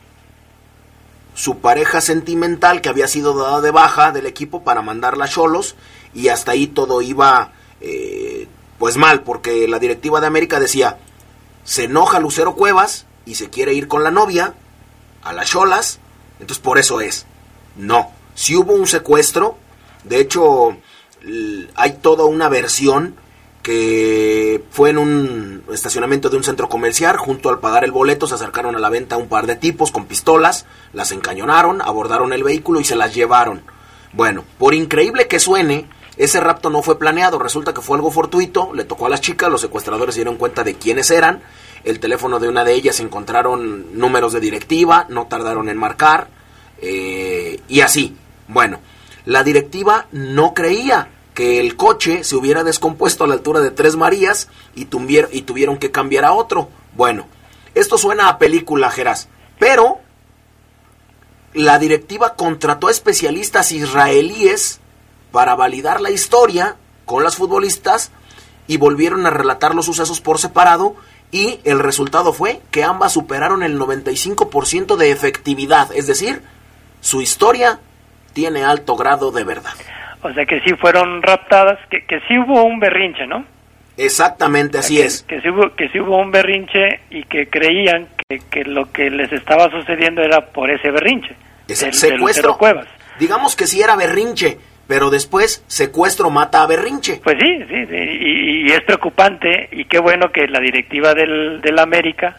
[1.33, 5.75] su pareja sentimental que había sido dada de baja del equipo para mandarla a Cholos
[6.13, 8.47] y hasta ahí todo iba eh,
[8.79, 10.99] pues mal porque la directiva de América decía
[11.63, 14.53] se enoja Lucero Cuevas y se quiere ir con la novia
[15.23, 15.99] a las Cholas
[16.39, 17.25] entonces por eso es
[17.75, 19.57] no si hubo un secuestro
[20.03, 20.77] de hecho
[21.75, 23.15] hay toda una versión
[23.63, 28.35] que fue en un estacionamiento de un centro comercial, junto al pagar el boleto se
[28.35, 32.81] acercaron a la venta un par de tipos con pistolas, las encañonaron, abordaron el vehículo
[32.81, 33.63] y se las llevaron.
[34.11, 38.73] Bueno, por increíble que suene, ese rapto no fue planeado, resulta que fue algo fortuito,
[38.73, 41.41] le tocó a las chicas, los secuestradores se dieron cuenta de quiénes eran,
[41.83, 46.27] el teléfono de una de ellas encontraron números de directiva, no tardaron en marcar,
[46.81, 48.15] eh, y así.
[48.47, 48.79] Bueno,
[49.25, 53.95] la directiva no creía que el coche se hubiera descompuesto a la altura de Tres
[53.95, 54.87] Marías y,
[55.31, 56.69] y tuvieron que cambiar a otro.
[56.95, 57.25] Bueno,
[57.73, 59.99] esto suena a película, Geras, pero
[61.53, 64.79] la directiva contrató especialistas israelíes
[65.33, 68.13] para validar la historia con las futbolistas
[68.67, 70.95] y volvieron a relatar los sucesos por separado
[71.31, 76.43] y el resultado fue que ambas superaron el 95% de efectividad, es decir,
[77.01, 77.79] su historia
[78.33, 79.73] tiene alto grado de verdad.
[80.21, 83.43] O sea que sí fueron raptadas, que, que sí hubo un berrinche, ¿no?
[83.97, 85.23] Exactamente, así que, es.
[85.23, 89.09] Que sí, hubo, que sí hubo un berrinche y que creían que, que lo que
[89.09, 91.35] les estaba sucediendo era por ese berrinche.
[91.67, 92.57] Del, secuestro.
[92.57, 92.87] Cuevas.
[93.19, 97.21] Digamos que sí era berrinche, pero después secuestro mata a berrinche.
[97.23, 102.37] Pues sí, sí, y, es preocupante y qué bueno que la directiva del, del América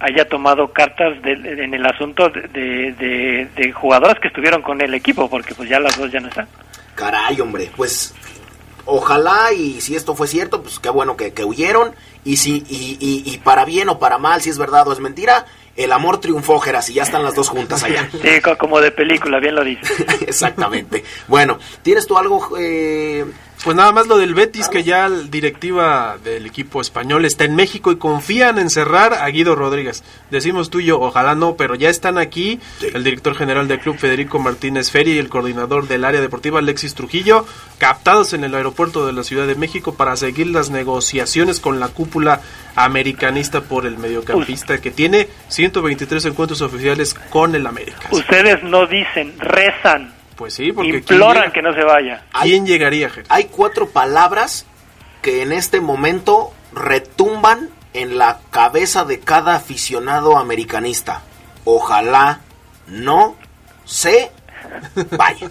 [0.00, 5.54] haya tomado cartas en el asunto de, de, jugadoras que estuvieron con el equipo, porque
[5.54, 6.46] pues ya las dos ya no están.
[6.94, 8.14] Caray, hombre, pues
[8.84, 11.92] ojalá y si esto fue cierto, pues qué bueno que, que huyeron
[12.24, 15.46] y si y, y, para bien o para mal, si es verdad o es mentira,
[15.76, 18.08] el amor triunfó, Geras, y ya están las dos juntas allá.
[18.24, 20.04] Sí, como de película, bien lo dices.
[20.26, 21.04] Exactamente.
[21.28, 23.24] Bueno, ¿tienes tú algo eh,
[23.64, 27.56] pues nada más lo del Betis, que ya la directiva del equipo español está en
[27.56, 30.04] México y confían en cerrar a Guido Rodríguez.
[30.30, 32.60] Decimos tú y yo, ojalá no, pero ya están aquí
[32.92, 36.94] el director general del club Federico Martínez Feria y el coordinador del área deportiva Alexis
[36.94, 37.46] Trujillo,
[37.78, 41.88] captados en el aeropuerto de la Ciudad de México para seguir las negociaciones con la
[41.88, 42.42] cúpula
[42.76, 48.08] americanista por el mediocampista que tiene 123 encuentros oficiales con el América.
[48.10, 50.12] Ustedes no dicen, rezan.
[50.36, 52.24] Pues sí, porque imploran que no se vaya.
[52.42, 54.66] ¿Quién llegaría, Hay cuatro palabras
[55.22, 61.22] que en este momento retumban en la cabeza de cada aficionado americanista.
[61.64, 62.40] Ojalá
[62.88, 63.36] no
[63.84, 64.30] se
[65.16, 65.50] vaya.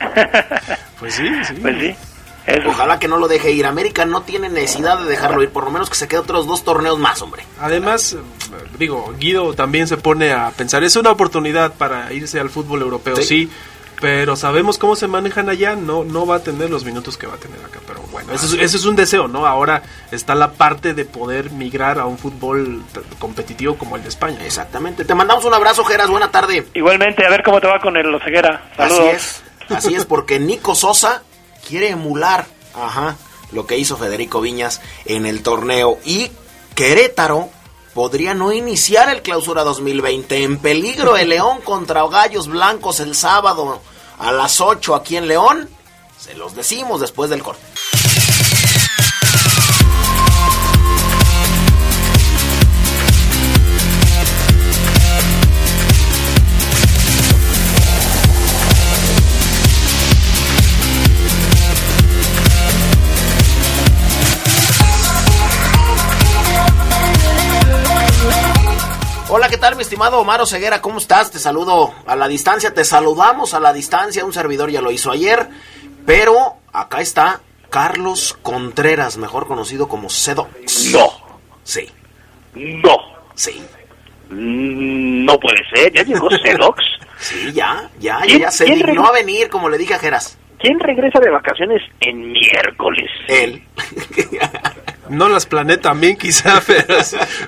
[0.98, 1.54] pues sí, sí.
[1.60, 1.94] Pues sí.
[2.66, 3.66] Ojalá que no lo deje ir.
[3.66, 6.64] América no tiene necesidad de dejarlo ir, por lo menos que se quede otros dos
[6.64, 7.44] torneos más, hombre.
[7.60, 8.16] Además,
[8.78, 13.16] digo, Guido también se pone a pensar, es una oportunidad para irse al fútbol europeo,
[13.16, 13.50] sí
[14.04, 17.36] pero sabemos cómo se manejan allá, no, no va a tener los minutos que va
[17.36, 19.46] a tener acá, pero bueno, eso es, un deseo, ¿no?
[19.46, 22.84] Ahora está la parte de poder migrar a un fútbol
[23.18, 24.44] competitivo como el de España.
[24.44, 26.66] Exactamente, te mandamos un abrazo, Geras, buena tarde.
[26.74, 28.72] Igualmente, a ver cómo te va con el Oseguera.
[28.76, 31.22] Así es, así es, porque Nico Sosa
[31.66, 33.16] quiere emular, ajá,
[33.52, 36.30] lo que hizo Federico Viñas en el torneo y
[36.74, 37.48] Querétaro
[37.94, 40.42] podría no iniciar el clausura 2020.
[40.42, 43.80] En peligro el León contra Gallos Blancos el sábado
[44.18, 45.68] a las 8 aquí en León.
[46.18, 47.62] Se los decimos después del corte.
[69.36, 70.80] Hola, ¿qué tal, mi estimado Omar Ceguera?
[70.80, 71.32] ¿Cómo estás?
[71.32, 74.24] Te saludo a la distancia, te saludamos a la distancia.
[74.24, 75.48] Un servidor ya lo hizo ayer,
[76.06, 80.92] pero acá está Carlos Contreras, mejor conocido como Sedox.
[80.92, 81.10] No.
[81.64, 81.90] Sí.
[82.54, 82.96] No.
[83.34, 83.60] Sí.
[84.30, 85.92] Mm, no puede ser.
[85.92, 86.84] ¿Ya llegó Sedox?
[87.18, 90.38] sí, ya, ya, ya, se dignó a venir, como le dije a Geras.
[90.60, 93.10] ¿Quién regresa de vacaciones en miércoles?
[93.26, 93.64] Él.
[95.08, 96.96] no las planeé también quizá, pero,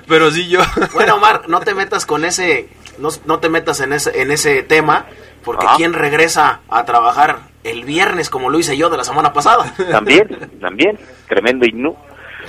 [0.07, 0.59] pero sí yo.
[0.93, 4.63] bueno, Omar, no te metas con ese, no, no te metas en ese, en ese
[4.63, 5.05] tema,
[5.43, 9.73] porque ¿quién regresa a trabajar el viernes como lo hice yo de la semana pasada?
[9.91, 10.27] También,
[10.59, 11.95] también, tremendo himno.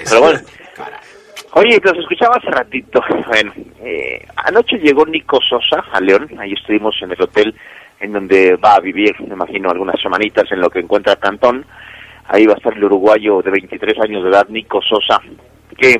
[0.05, 0.40] Pero bueno.
[1.53, 3.01] Oye, los escuchaba hace ratito.
[3.27, 7.55] Bueno, eh, anoche llegó Nico Sosa a León, ahí estuvimos en el hotel
[8.01, 11.64] en donde va a vivir, me imagino, algunas semanitas en lo que encuentra Cantón.
[12.29, 15.21] Ahí va a estar el uruguayo de 23 años de edad, Nico Sosa,
[15.77, 15.97] que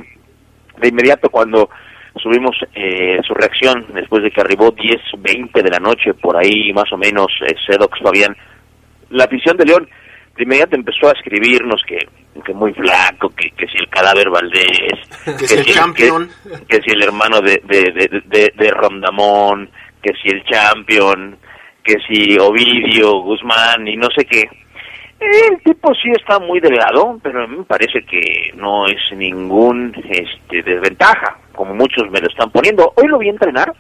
[0.79, 1.69] de inmediato cuando
[2.17, 6.73] subimos eh, su reacción después de que arribó 10, 20 de la noche, por ahí
[6.73, 8.37] más o menos, eh, Sedox Fabián,
[9.11, 9.89] la afición de León
[10.37, 11.99] de inmediato empezó a escribirnos que,
[12.45, 16.31] que muy flaco, que, que si el cadáver Valdés, que, si el campeón,
[16.69, 19.69] que, si el hermano de, de, de, de Rondamón,
[20.01, 21.37] que si el champion,
[21.83, 24.49] que si Ovidio, Guzmán y no sé qué.
[25.21, 31.39] El tipo sí está muy delgado, pero me parece que no es ningún este, desventaja,
[31.53, 32.93] como muchos me lo están poniendo.
[32.97, 33.73] Hoy lo vi entrenar.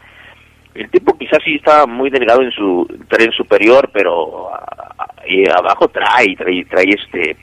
[0.74, 4.51] El tipo quizás sí está muy delgado en su tren superior, pero
[5.27, 7.37] y abajo trae, trae, trae este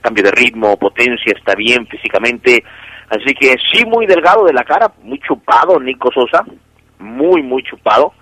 [0.00, 2.64] cambio de ritmo, potencia, está bien físicamente.
[3.08, 6.44] Así que sí muy delgado de la cara, muy chupado Nico Sosa,
[6.98, 8.14] muy, muy chupado.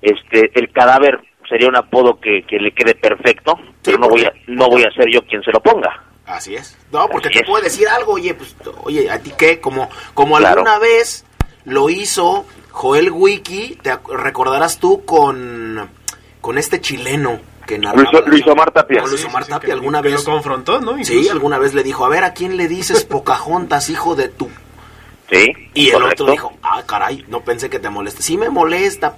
[0.00, 4.32] Este, el cadáver sería un apodo que, que le quede perfecto, pero no voy a,
[4.46, 6.04] no voy a ser yo quien se lo ponga.
[6.26, 6.76] Así es.
[6.92, 9.60] No, porque te puede decir algo, oye, pues, oye, ¿a ti qué?
[9.60, 11.24] Como, como alguna vez
[11.64, 15.88] lo hizo Joel Wiki, te recordarás tú con,
[16.40, 19.04] con este chileno que Luis, Luis, Omar Tapia.
[19.04, 20.14] Luis Omar Tapia alguna vez.
[20.14, 21.02] lo confrontó, ¿no?
[21.04, 24.48] Sí, alguna vez le dijo, a ver, ¿a quién le dices Pocahontas, hijo de tu
[25.30, 25.52] Sí.
[25.74, 28.22] Y el otro dijo, ah, caray, no pensé que te moleste.
[28.22, 29.16] Sí me molesta.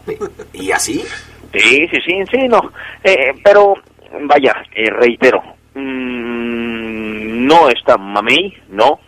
[0.53, 1.05] ¿Y así?
[1.53, 2.73] Sí, sí, sí, sí, no.
[3.03, 3.75] Eh, pero,
[4.23, 5.43] vaya, eh, reitero,
[5.75, 9.01] mmm, no está Mamey, no,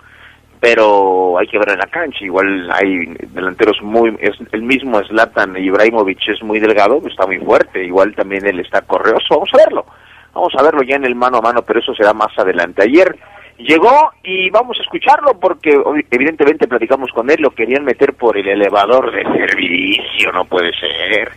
[0.61, 2.25] pero hay que ver en la cancha.
[2.25, 4.17] Igual hay delanteros muy.
[4.21, 7.85] Es, el mismo Zlatan Ibrahimovic es muy delgado, está muy fuerte.
[7.85, 9.27] Igual también él está correoso.
[9.31, 9.87] Vamos a verlo.
[10.33, 12.83] Vamos a verlo ya en el mano a mano, pero eso será más adelante.
[12.83, 13.17] Ayer
[13.59, 15.79] llegó y vamos a escucharlo porque
[16.11, 21.31] evidentemente platicamos con él, lo querían meter por el elevador de servicio, no puede ser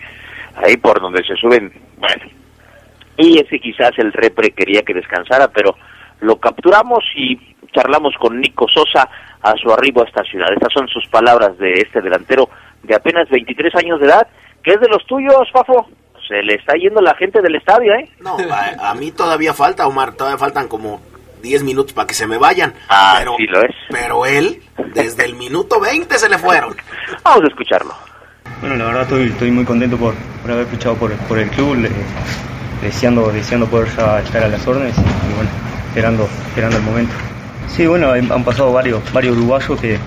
[0.56, 2.26] ahí por donde se suben, bueno,
[3.18, 5.76] y ese quizás el repre quería que descansara, pero
[6.22, 7.38] lo capturamos y
[7.74, 9.10] charlamos con Nico Sosa
[9.42, 10.48] a su arribo a esta ciudad.
[10.54, 12.50] Estas son sus palabras de este delantero
[12.84, 14.28] de apenas 23 años de edad,
[14.64, 15.88] que es de los tuyos, Fafo.
[16.28, 18.10] Se le está yendo la gente del estadio, ¿eh?
[18.20, 18.38] No,
[18.80, 21.00] a, mí todavía falta, Omar, todavía faltan como
[21.44, 22.74] 10 minutos para que se me vayan.
[22.90, 23.76] Ah, pero, sí lo es.
[23.92, 24.64] Pero él,
[24.96, 26.76] desde el minuto 20 se le fueron.
[27.24, 27.94] Vamos a escucharlo.
[28.62, 31.90] Bueno, la verdad estoy, muy contento por, por haber fichado por, por el club,
[32.82, 35.50] deseando, deseando poder ya estar a las órdenes y, bueno,
[35.90, 37.14] esperando, esperando el momento.
[37.68, 39.98] Sí, bueno, han pasado varios, varios uruguayos que,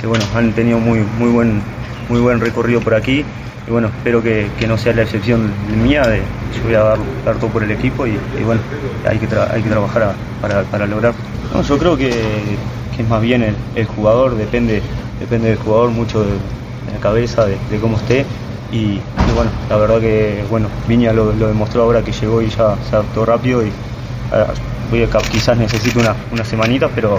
[0.00, 1.60] que, bueno, han tenido muy, muy, buen,
[2.08, 3.24] muy buen recorrido por aquí
[3.66, 5.50] y bueno, espero que, que, no sea la excepción
[5.82, 6.18] mía, de,
[6.56, 8.60] yo voy a dar, todo por el equipo y, bueno,
[9.06, 11.14] hay que, hay que trabajar para, para lograr.
[11.52, 12.10] No, yo creo que,
[12.96, 14.82] que es más bien el, el, jugador, depende,
[15.18, 16.30] depende del jugador mucho de,
[16.88, 18.24] en la cabeza de, cómo esté.
[18.70, 19.00] Y,
[19.34, 23.24] bueno, la verdad que bueno, Viña lo, demostró ahora que llegó y ya se adaptó
[23.24, 23.72] rápido y
[24.90, 27.18] voy a, quizás necesito una, una semanita, pero,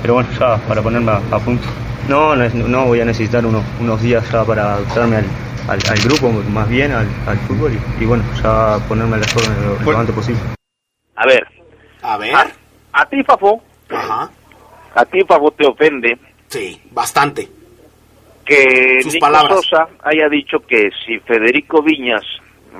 [0.00, 1.66] pero bueno, ya para ponerme a, punto.
[2.08, 5.24] No, no, voy a necesitar unos, unos días ya para adaptarme al,
[5.68, 7.06] al, grupo, más bien al,
[7.48, 10.40] fútbol y, bueno, ya ponerme a las órdenes lo, antes posible.
[11.16, 11.46] A ver.
[12.02, 12.34] A ver.
[12.92, 13.60] A, ti, Fafo.
[13.90, 14.30] Ajá.
[14.94, 16.16] A ti, Fafo, te ofende.
[16.48, 17.55] Sí, bastante
[18.46, 22.24] que Nico Sosa haya dicho que si Federico Viñas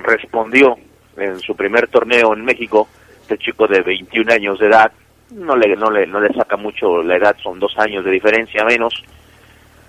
[0.03, 0.77] respondió
[1.17, 2.89] en su primer torneo en México,
[3.23, 4.93] este chico de 21 años de edad,
[5.33, 8.65] no le, no le, no le saca mucho la edad, son dos años de diferencia
[8.65, 9.03] menos,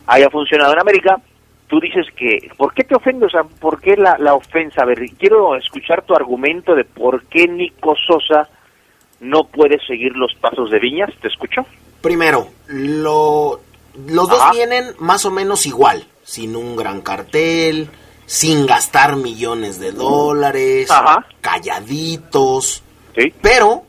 [0.07, 1.17] haya funcionado en América,
[1.67, 3.27] tú dices que, ¿por qué te ofendes?
[3.27, 4.81] O sea, ¿por qué la, la ofensa?
[4.81, 8.49] A ver, quiero escuchar tu argumento de por qué Nico Sosa
[9.19, 11.65] no puede seguir los pasos de Viñas, ¿te escucho?
[12.01, 13.59] Primero, lo
[14.05, 17.89] los dos vienen más o menos igual, sin un gran cartel,
[18.25, 20.89] sin gastar millones de dólares,
[21.41, 22.83] calladitos.
[23.41, 23.83] Pero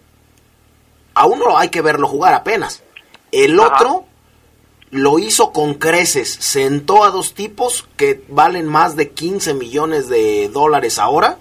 [1.15, 2.83] a uno hay que verlo jugar apenas.
[3.33, 4.07] El otro
[4.91, 10.49] lo hizo con creces, sentó a dos tipos que valen más de 15 millones de
[10.49, 11.39] dólares ahora,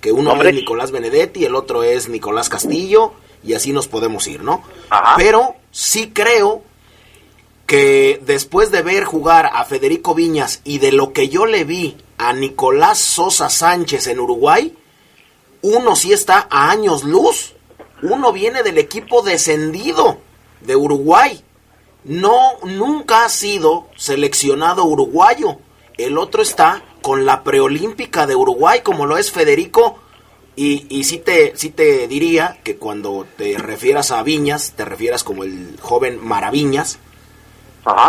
[0.00, 4.42] que uno es Nicolás Benedetti, el otro es Nicolás Castillo, y así nos podemos ir,
[4.42, 4.62] ¿no?
[5.16, 6.64] Pero sí creo
[7.72, 11.96] que después de ver jugar a Federico Viñas y de lo que yo le vi
[12.18, 14.76] a Nicolás Sosa Sánchez en Uruguay,
[15.62, 17.54] uno sí está a años luz.
[18.02, 20.18] Uno viene del equipo descendido
[20.60, 21.42] de Uruguay.
[22.04, 25.56] No, nunca ha sido seleccionado uruguayo.
[25.96, 29.98] El otro está con la preolímpica de Uruguay, como lo es Federico.
[30.56, 35.42] Y, y te, sí te diría que cuando te refieras a Viñas, te refieras como
[35.42, 36.98] el joven Maraviñas.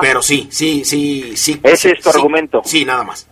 [0.01, 1.59] Pero sí, sí, sí, sí.
[1.63, 2.61] Ese es tu argumento.
[2.63, 3.29] Sí, nada más.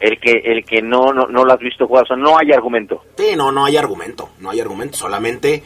[0.00, 2.52] El que, el que no, no, no lo has visto jugar, o sea, no hay
[2.52, 3.02] argumento.
[3.16, 5.62] Sí, no, no hay argumento, no hay argumento, solamente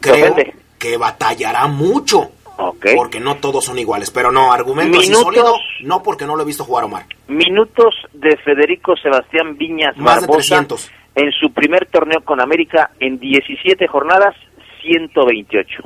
[0.00, 0.34] creo
[0.78, 2.30] que batallará mucho.
[2.96, 6.46] Porque no todos son iguales, pero no, argumento así sólido, no porque no lo he
[6.46, 7.06] visto jugar Omar.
[7.26, 10.90] Minutos de Federico Sebastián Viñas Más de 300.
[11.16, 14.36] en su primer torneo con América en 17 jornadas,
[14.82, 15.82] 128.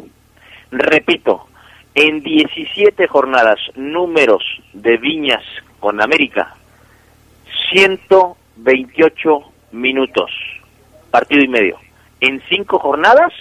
[0.73, 1.47] Repito,
[1.97, 4.45] en 17 jornadas, números
[4.75, 5.43] de Viñas
[5.81, 6.55] con América,
[7.73, 9.41] 128
[9.73, 10.31] minutos,
[11.11, 11.79] partido y medio.
[12.21, 13.33] En 5 jornadas,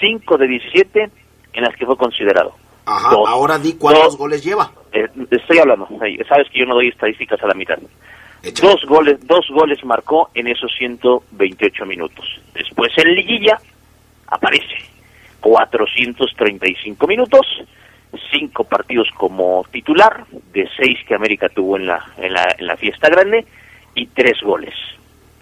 [0.00, 1.10] 5 de 17
[1.52, 2.52] en las que fue considerado.
[2.84, 4.72] Ajá, ahora di cuántos goles lleva.
[4.92, 5.86] Eh, estoy hablando,
[6.28, 7.78] sabes que yo no doy estadísticas a la mitad.
[8.60, 12.24] Dos goles, dos goles marcó en esos 128 minutos.
[12.54, 13.56] Después en liguilla
[14.26, 14.91] aparece
[15.42, 17.46] 435 minutos,
[18.30, 22.76] cinco partidos como titular, de seis que América tuvo en la, en la, en la
[22.76, 23.44] fiesta grande,
[23.94, 24.74] y tres goles.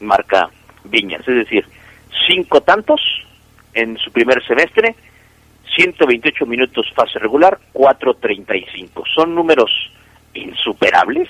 [0.01, 0.51] Marca
[0.84, 1.66] Viñas, es decir,
[2.26, 3.01] cinco tantos
[3.74, 4.96] en su primer semestre,
[5.76, 9.05] 128 minutos fase regular, 4.35.
[9.14, 9.70] ¿Son números
[10.34, 11.28] insuperables?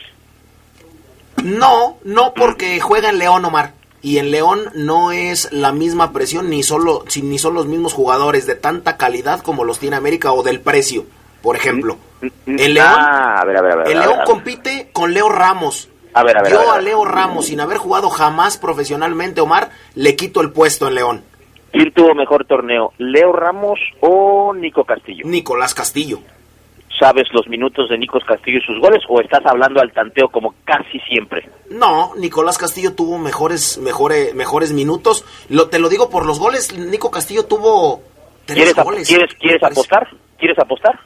[1.45, 6.51] No, no porque juega en León, Omar y en León no es la misma presión
[6.51, 10.43] ni solo ni son los mismos jugadores de tanta calidad como los tiene América o
[10.43, 11.05] del precio,
[11.43, 11.97] por ejemplo.
[12.47, 13.45] El León, ah,
[13.87, 15.89] el León compite con Leo Ramos.
[16.13, 20.17] A ver, a ver, Yo a, Leo Ramos, sin haber jugado jamás profesionalmente, Omar, le
[20.17, 21.25] quito el puesto en León.
[21.71, 25.25] ¿Quién tuvo mejor torneo, Leo Ramos o Nico Castillo?
[25.25, 26.21] Nicolás Castillo
[27.01, 30.55] sabes los minutos de Nicolás Castillo y sus goles o estás hablando al tanteo como
[30.65, 31.49] casi siempre?
[31.71, 35.25] No, Nicolás Castillo tuvo mejores mejores mejores minutos.
[35.49, 36.77] Lo, te lo digo por los goles.
[36.77, 38.03] Nico Castillo tuvo
[38.45, 39.09] tres goles.
[39.09, 40.09] ¿Quieres, quieres apostar?
[40.39, 41.01] ¿Quieres apostar?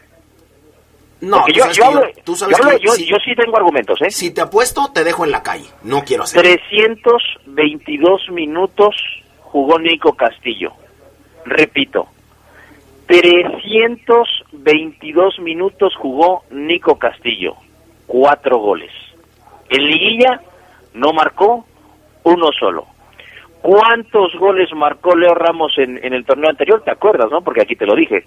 [1.21, 4.11] No, yo, yo, sí tengo argumentos, ¿eh?
[4.11, 5.65] Si te apuesto, te dejo en la calle.
[5.83, 6.43] No quiero hacer.
[6.43, 8.95] 322 minutos
[9.41, 10.73] jugó Nico Castillo.
[11.47, 12.09] Repito,
[13.07, 17.55] 322 minutos jugó Nico Castillo,
[18.07, 18.93] cuatro goles.
[19.69, 20.41] En liguilla
[20.95, 21.67] no marcó
[22.23, 22.87] uno solo.
[23.61, 26.83] ¿Cuántos goles marcó Leo Ramos en, el torneo anterior?
[26.83, 27.43] ¿Te acuerdas, no?
[27.43, 28.27] Porque aquí te lo dije.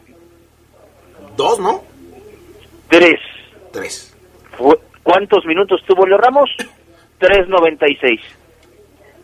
[1.35, 1.81] Dos, ¿no?
[2.89, 3.19] Tres.
[3.71, 4.15] Tres.
[5.03, 6.49] ¿Cuántos minutos tuvo Leo Ramos?
[7.19, 8.19] 3.96.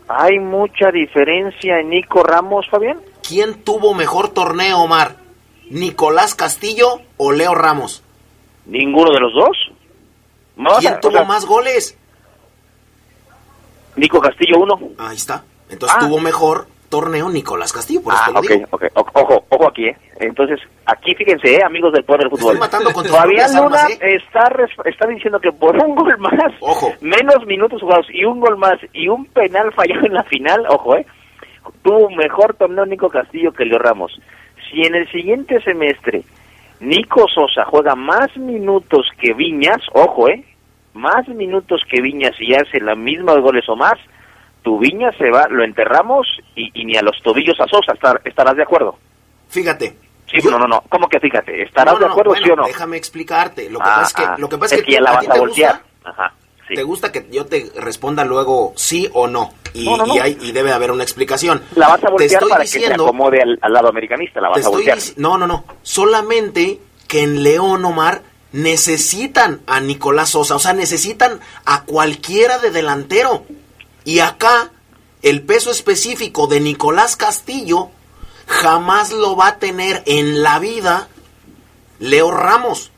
[0.07, 2.99] ¿Hay mucha diferencia en Nico Ramos, Fabián?
[3.27, 5.22] ¿Quién tuvo mejor torneo, Omar?
[5.69, 8.03] Nicolás Castillo o Leo Ramos?
[8.65, 9.57] Ninguno de los dos.
[10.79, 11.97] ¿Quién tuvo más goles?
[13.95, 14.79] Nico Castillo uno.
[14.97, 15.43] Ahí está.
[15.69, 16.05] Entonces ah.
[16.05, 19.97] tuvo mejor torneo Nicolás Castillo, por eso ah, te Ojo, ojo aquí, ¿eh?
[20.19, 21.63] Entonces, aquí fíjense, ¿eh?
[21.65, 22.59] amigos del Poder del Fútbol.
[22.59, 24.17] Matando con Todavía Luna ¿eh?
[24.17, 24.51] está,
[24.85, 26.93] está diciendo que por un gol más, ojo.
[27.01, 30.95] menos minutos jugados y un gol más y un penal fallado en la final, ojo,
[30.95, 31.05] ¿eh?
[31.81, 34.11] Tuvo mejor torneo Nico Castillo que Leo Ramos
[34.73, 36.23] si en el siguiente semestre
[36.79, 40.43] Nico Sosa juega más minutos que Viñas, ojo, ¿eh?
[40.93, 43.93] Más minutos que Viñas y hace la misma goles o más,
[44.63, 47.93] tu Viñas se va, lo enterramos y, ni a los tobillos a Sosa,
[48.25, 48.97] ¿estarás de acuerdo?
[49.49, 49.95] Fíjate.
[50.25, 51.61] Sí, no, no, no, ¿cómo que fíjate?
[51.61, 52.65] ¿Estarás de acuerdo, sí o no?
[52.65, 53.69] Déjame explicarte.
[53.69, 55.81] Lo que pasa es que, lo que, pasa es que, ya la vas a voltear.
[56.03, 56.33] Ajá.
[56.67, 59.53] ¿Te gusta que yo te responda luego sí o no?
[59.73, 59.89] Y,
[60.41, 61.61] y, debe haber una explicación.
[61.75, 64.99] La vas a voltear para que se acomode al, lado americanista, la vas a voltear.
[65.17, 65.65] No, no, no.
[65.81, 72.71] Solamente que en León Omar necesitan a Nicolás Sosa, o sea, necesitan a cualquiera de
[72.71, 73.45] delantero.
[74.05, 74.71] Y acá
[75.23, 77.89] el peso específico de Nicolás Castillo
[78.45, 81.07] jamás lo va a tener en la vida
[81.99, 82.91] Leo Ramos.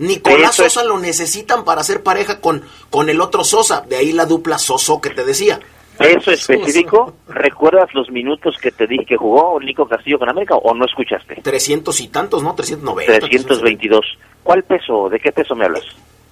[0.00, 4.26] Nicolás Sosa lo necesitan para hacer pareja con, con el otro Sosa, de ahí la
[4.26, 5.60] dupla Soso que te decía.
[5.98, 7.14] ¿Eso específico?
[7.28, 11.42] ¿Recuerdas los minutos que te dije que jugó Nico Castillo con América o no escuchaste?
[11.42, 12.54] 300 y tantos, ¿no?
[12.54, 13.18] 390.
[13.26, 14.00] 322.
[14.42, 15.10] ¿Cuál peso?
[15.10, 15.82] ¿De qué peso me hablas?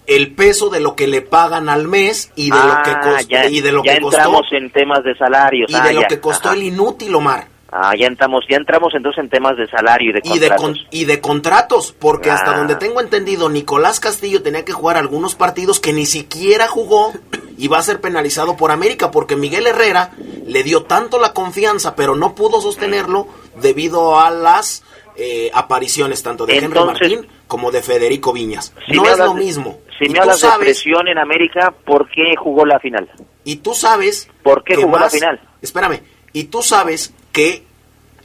[0.07, 3.29] El peso de lo que le pagan al mes y de lo que Ah, costó
[3.29, 5.71] ya, y de lo ya que costó entramos en temas de salarios.
[5.71, 6.57] y ah, de lo ya, que costó ajá.
[6.57, 7.47] el inútil Omar.
[7.71, 10.79] Ah, ya entramos, ya entramos entonces en temas de salario y de y de, contratos.
[10.79, 12.57] con- y de contratos, porque hasta Ah.
[12.57, 17.13] donde tengo entendido, Nicolás Castillo tenía que jugar algunos partidos que ni siquiera jugó
[17.59, 20.13] y va a ser penalizado por América, porque Miguel Herrera
[20.47, 23.29] le dio tanto la confianza, pero no pudo sostenerlo
[23.61, 24.83] debido a las
[25.21, 28.73] eh, apariciones tanto de Henry Martín como de Federico Viñas.
[28.87, 29.81] Si no es lo de- mismo.
[29.99, 33.11] Si y me hablas de sabes, presión en América, ¿por qué jugó la final?
[33.45, 35.41] y tú sabes ¿Por qué jugó la final?
[35.61, 36.01] Espérame,
[36.33, 37.63] y tú sabes que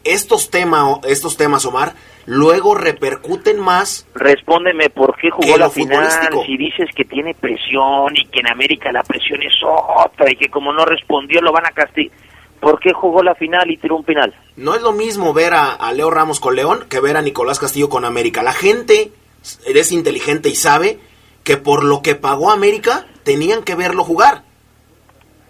[0.03, 1.93] estos temas, estos temas, Omar,
[2.25, 6.09] luego repercuten más Respóndeme, ¿por qué jugó la final?
[6.45, 10.49] Si dices que tiene presión y que en América la presión es otra y que
[10.49, 12.15] como no respondió lo van a castigar.
[12.59, 14.33] ¿Por qué jugó la final y tiró un penal?
[14.55, 17.59] No es lo mismo ver a, a Leo Ramos con León que ver a Nicolás
[17.59, 18.41] Castillo con América.
[18.41, 19.11] La gente
[19.65, 20.97] es inteligente y sabe
[21.43, 24.43] que por lo que pagó América tenían que verlo jugar.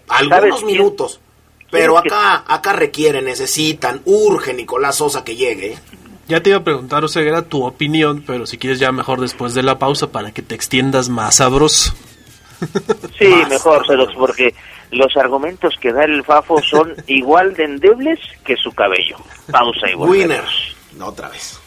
[0.08, 1.20] Algunos ¿Sabes quién- minutos.
[1.78, 5.76] Pero acá, acá requiere, necesitan, urge Nicolás Sosa que llegue.
[6.26, 9.62] Ya te iba a preguntar, Oseguera, tu opinión, pero si quieres ya mejor después de
[9.62, 11.94] la pausa para que te extiendas más sabroso.
[13.18, 14.14] Sí, Más, mejor, más.
[14.16, 14.54] porque
[14.90, 19.16] los argumentos que da el Fafo son igual de endebles que su cabello.
[19.50, 20.08] Pausa y volvemos.
[20.24, 20.44] Winner.
[20.96, 21.60] No, otra vez.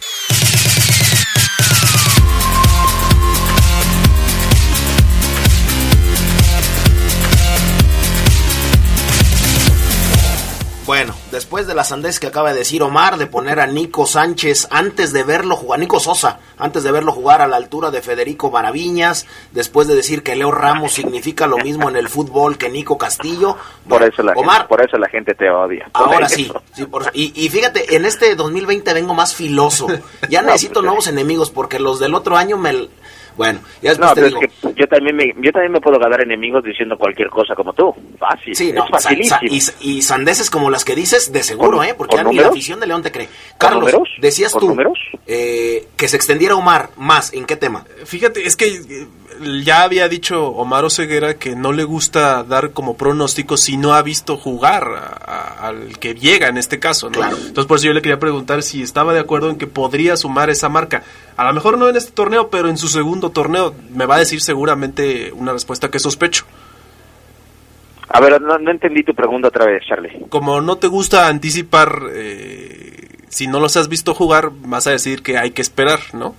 [10.88, 14.70] Bueno, después de la sandez que acaba de decir Omar de poner a Nico Sánchez
[14.72, 18.50] antes de verlo jugar, Nico Sosa, antes de verlo jugar a la altura de Federico
[18.52, 22.98] Maraviñas, después de decir que Leo Ramos significa lo mismo en el fútbol que Nico
[22.98, 23.58] Castillo.
[23.90, 25.90] Por eso la Omar, gente, por eso la gente te odia.
[25.92, 26.36] Ahora eso.
[26.38, 29.88] sí, sí, por- y, y fíjate, en este 2020 vengo más filoso.
[30.30, 32.88] Ya necesito pues, nuevos enemigos porque los del otro año me...
[33.38, 34.42] Bueno, ya después No, te pero digo...
[34.42, 37.72] es que yo también me, yo también me puedo ganar enemigos diciendo cualquier cosa como
[37.74, 37.94] tú.
[38.20, 38.56] Fácil.
[38.56, 39.40] Sí, no, es facilísimo.
[39.40, 41.94] sa- sa- y, y sandeces como las que dices, de seguro, ¿Con- ¿eh?
[41.96, 43.30] Porque ni la afición de León te cree.
[43.58, 44.10] Carlos, números?
[44.20, 44.98] decías ¿Con tú números?
[45.28, 47.32] eh, que se extendiera Omar más.
[47.34, 47.86] ¿En qué tema?
[48.06, 49.08] Fíjate, es que eh,
[49.64, 54.02] ya había dicho Omar Oseguera que no le gusta dar como pronóstico si no ha
[54.02, 55.22] visto jugar a-
[55.64, 57.14] a- al que llega en este caso, ¿no?
[57.20, 57.38] Claro.
[57.38, 60.50] Entonces por eso yo le quería preguntar si estaba de acuerdo en que podría sumar
[60.50, 61.04] esa marca.
[61.38, 64.20] A lo mejor no en este torneo, pero en su segundo torneo me va a
[64.20, 66.46] decir seguramente una respuesta que sospecho.
[68.10, 70.26] A ver, no, no entendí tu pregunta otra vez, Charlie.
[70.30, 75.22] Como no te gusta anticipar, eh, si no los has visto jugar, vas a decir
[75.22, 76.34] que hay que esperar, ¿no?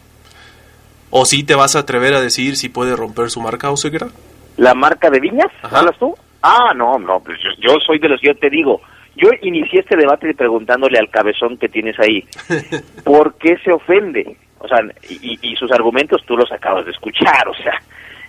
[1.10, 4.08] O si te vas a atrever a decir si puede romper su marca Oseguera.
[4.56, 5.52] ¿La marca de Viñas?
[5.62, 5.78] Ajá.
[5.78, 6.14] ¿Hablas tú?
[6.42, 8.80] Ah, no, no, pues yo, yo soy de los yo te digo.
[9.16, 12.24] Yo inicié este debate preguntándole al cabezón que tienes ahí,
[13.04, 14.36] ¿por qué se ofende?
[14.60, 14.78] O sea,
[15.08, 17.80] y, y sus argumentos tú los acabas de escuchar, o sea,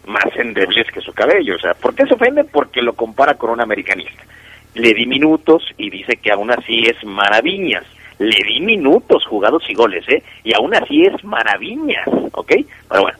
[0.05, 1.55] más endebles que su cabello.
[1.55, 2.43] O sea, ¿por qué se ofende?
[2.43, 4.23] Porque lo compara con un americanista.
[4.75, 7.83] Le di minutos y dice que aún así es maravillas.
[8.19, 10.21] Le di minutos jugados y goles, ¿eh?
[10.43, 12.51] Y aún así es maravillas, ¿ok?
[12.89, 13.17] Pero bueno,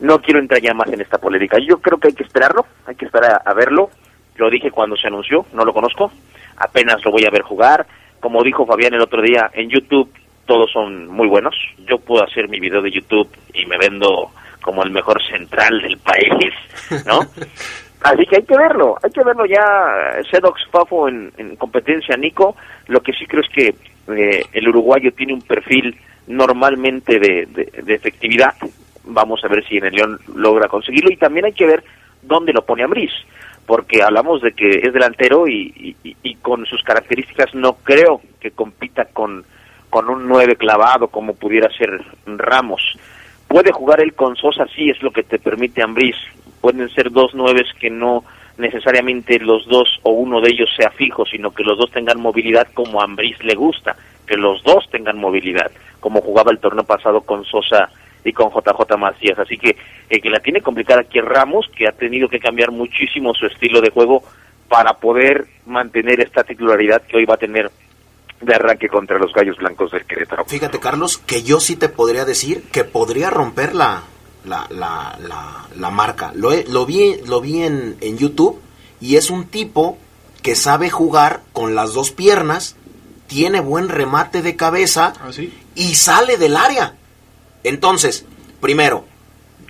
[0.00, 1.58] no quiero entrar ya más en esta polémica.
[1.58, 3.90] Yo creo que hay que esperarlo, hay que esperar a, a verlo.
[4.36, 6.10] Lo dije cuando se anunció, no lo conozco.
[6.56, 7.86] Apenas lo voy a ver jugar.
[8.18, 10.10] Como dijo Fabián el otro día, en YouTube
[10.46, 11.54] todos son muy buenos.
[11.86, 14.30] Yo puedo hacer mi video de YouTube y me vendo
[14.62, 16.54] como el mejor central del país,
[17.06, 17.20] ¿no?
[18.02, 19.64] Así que hay que verlo, hay que verlo ya,
[20.30, 22.54] Sedox Fafo en, en competencia, Nico.
[22.88, 23.74] Lo que sí creo es que
[24.14, 28.54] eh, el uruguayo tiene un perfil normalmente de, de- de efectividad.
[29.04, 31.10] Vamos a ver si en el León logra conseguirlo.
[31.10, 31.82] Y también hay que ver
[32.22, 33.12] dónde lo pone Ambriz,
[33.66, 39.06] porque hablamos de que es delantero y- y con sus características no creo que compita
[39.06, 39.44] con,
[39.94, 42.82] con un nueve clavado como pudiera ser Ramos.
[43.46, 46.16] Puede jugar él con Sosa, sí, es lo que te permite Ambriz.
[46.60, 48.24] Pueden ser dos nueves que no
[48.58, 52.66] necesariamente los dos o uno de ellos sea fijo, sino que los dos tengan movilidad
[52.74, 53.94] como a Ambriz le gusta,
[54.26, 55.70] que los dos tengan movilidad,
[56.00, 57.88] como jugaba el torneo pasado con Sosa
[58.24, 59.38] y con JJ Macías.
[59.38, 59.76] Así que
[60.10, 63.80] el que la tiene complicada aquí Ramos, que ha tenido que cambiar muchísimo su estilo
[63.80, 64.24] de juego
[64.68, 67.70] para poder mantener esta titularidad que hoy va a tener
[68.40, 70.44] de arranque contra los Gallos Blancos del Querétaro.
[70.44, 74.02] Fíjate, Carlos, que yo sí te podría decir que podría romper la,
[74.44, 76.32] la, la, la, la marca.
[76.34, 78.60] Lo, he- lo vi, lo vi en, en YouTube
[79.00, 79.98] y es un tipo
[80.42, 82.76] que sabe jugar con las dos piernas,
[83.28, 85.52] tiene buen remate de cabeza ¿Ah, sí?
[85.74, 86.96] y sale del área.
[87.62, 88.26] Entonces,
[88.60, 89.06] primero,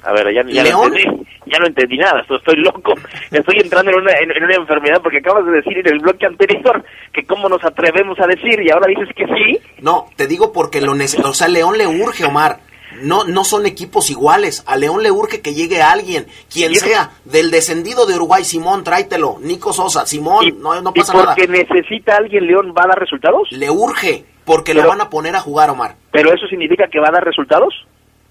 [0.03, 0.93] A ver, ya, ya León.
[0.97, 2.95] entendí, ya no entendí nada, estoy, loco,
[3.31, 6.27] estoy entrando en una, en, en una enfermedad porque acabas de decir en el bloque
[6.27, 9.61] anterior que cómo nos atrevemos a decir y ahora dices que sí.
[9.81, 12.61] no, te digo porque lo o sea, León le urge, Omar.
[13.03, 14.63] No, no son equipos iguales.
[14.69, 19.39] A León le urge que llegue alguien, quien sea, del descendido de Uruguay, Simón, tráetelo,
[19.41, 21.35] Nico Sosa, Simón, no, no pasa ¿y nada.
[21.35, 23.49] porque necesita alguien León va a dar resultados?
[23.51, 25.97] Le urge, porque lo van a poner a jugar, Omar.
[26.13, 27.75] ¿Pero eso significa que va a dar resultados?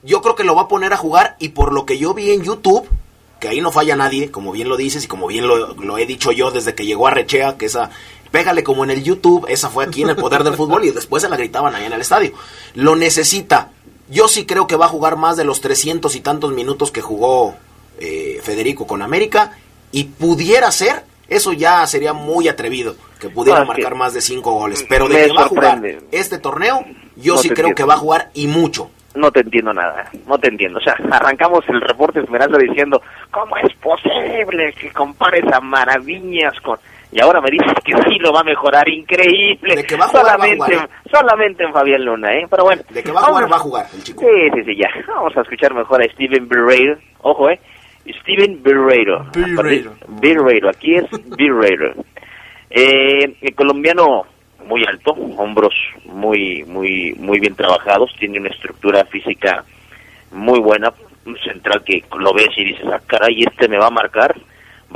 [0.01, 2.31] Yo creo que lo va a poner a jugar y por lo que yo vi
[2.31, 2.87] en YouTube,
[3.43, 6.05] que ahí no falla nadie, como bien lo dices y como bien lo, lo he
[6.05, 7.89] dicho yo desde que llegó a Rechea, que esa,
[8.31, 11.23] pégale como en el YouTube, esa fue aquí en el poder del fútbol y después
[11.23, 12.31] se la gritaban ahí en el estadio.
[12.73, 13.71] Lo necesita.
[14.09, 17.01] Yo sí creo que va a jugar más de los 300 y tantos minutos que
[17.01, 17.55] jugó
[17.99, 19.57] eh, Federico con América
[19.91, 24.21] y pudiera ser, eso ya sería muy atrevido, que pudiera Ah, marcar que más de
[24.21, 24.85] 5 goles.
[24.87, 25.81] Pero de que va a jugar
[26.11, 26.85] este torneo,
[27.17, 27.75] yo No sí creo entiendo.
[27.75, 28.89] que va a jugar y mucho.
[29.15, 30.79] No te entiendo nada, no te entiendo.
[30.79, 32.99] O sea, arrancamos el reporte Esmeralda diciendo,
[33.29, 36.77] ¿cómo es posible que compares a Maravillas con...
[37.11, 39.75] Y ahora me dices que sí lo va a mejorar, increíble.
[39.75, 40.89] De que va a jugar, va a solamente, jugar.
[41.11, 42.47] solamente en Fabián Luna, ¿eh?
[42.49, 42.81] Pero bueno.
[42.89, 44.21] De que va a jugar, vamos- va a jugar el chico.
[44.21, 44.89] Sí, sí, sí, ya.
[45.13, 46.97] Vamos a escuchar mejor a Steven Birreiro.
[47.21, 47.59] Ojo, ¿eh?
[48.21, 49.25] Steven Birreiro.
[49.31, 49.93] Birreiro.
[50.07, 51.05] Birreiro, aquí es
[51.37, 51.93] Birreiro.
[52.75, 54.23] Eh, el colombiano
[54.67, 55.73] muy alto, hombros
[56.05, 59.63] muy, muy, muy bien trabajados, tiene una estructura física
[60.31, 60.91] muy buena,
[61.43, 64.35] central que lo ves y dices, ah, caray, este me va a marcar,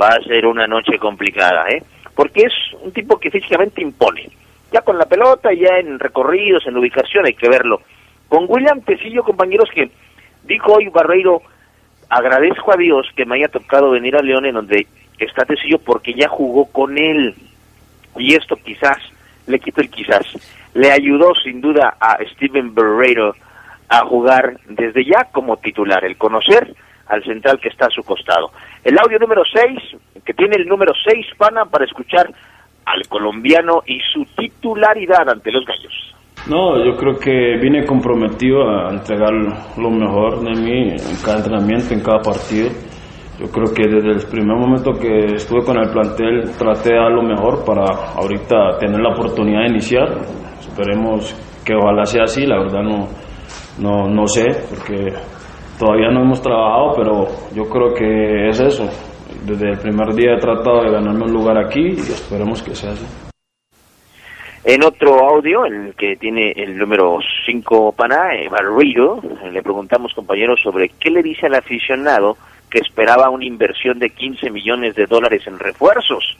[0.00, 1.82] va a ser una noche complicada, ¿eh?
[2.14, 2.52] Porque es
[2.82, 4.28] un tipo que físicamente impone.
[4.72, 7.80] Ya con la pelota, ya en recorridos, en ubicación, hay que verlo.
[8.28, 9.90] Con William Tecillo, compañeros, que
[10.44, 11.42] dijo hoy Barreiro,
[12.10, 14.86] agradezco a Dios que me haya tocado venir a León en donde
[15.18, 17.34] está Tecillo porque ya jugó con él.
[18.16, 18.98] Y esto quizás,
[19.48, 20.26] le quito el quizás,
[20.74, 23.34] le ayudó sin duda a Steven Barreiro
[23.88, 26.74] a jugar desde ya como titular, el conocer
[27.06, 28.50] al central que está a su costado.
[28.84, 32.30] El audio número 6, que tiene el número 6, pana, para escuchar
[32.84, 36.14] al colombiano y su titularidad ante los gallos.
[36.48, 41.92] No, yo creo que vine comprometido a entregar lo mejor de mí en cada entrenamiento,
[41.92, 42.70] en cada partido.
[43.38, 47.12] Yo creo que desde el primer momento que estuve con el plantel traté de dar
[47.12, 47.84] lo mejor para
[48.16, 50.08] ahorita tener la oportunidad de iniciar.
[50.58, 51.32] Esperemos
[51.64, 53.06] que ojalá sea así, la verdad no,
[53.78, 55.12] no, no sé, porque
[55.78, 58.86] todavía no hemos trabajado, pero yo creo que es eso.
[59.46, 62.90] Desde el primer día he tratado de ganarme un lugar aquí y esperemos que sea
[62.90, 63.06] así.
[64.64, 70.12] En otro audio, el que tiene el número 5 Pana, eh, Barreiro, eh, le preguntamos,
[70.12, 72.36] compañeros, sobre qué le dice al aficionado
[72.70, 76.36] que esperaba una inversión de 15 millones de dólares en refuerzos.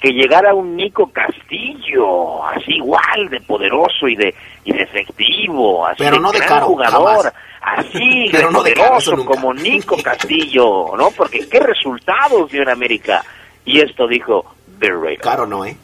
[0.00, 5.96] Que llegara un Nico Castillo, así igual de poderoso y de, y de efectivo, así
[6.04, 7.34] Pero de no de gran caro, jugador, jamás.
[7.60, 7.98] así
[8.32, 11.10] de Pero de caro, poderoso como Nico Castillo, ¿no?
[11.16, 13.22] Porque qué resultados dio en América.
[13.64, 15.20] Y esto dijo Barreiro.
[15.22, 15.76] Caro no, ¿eh?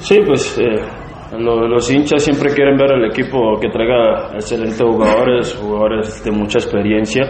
[0.00, 0.80] Sí, pues eh,
[1.38, 6.58] lo- los hinchas siempre quieren ver al equipo que traiga excelentes jugadores, jugadores de mucha
[6.58, 7.22] experiencia,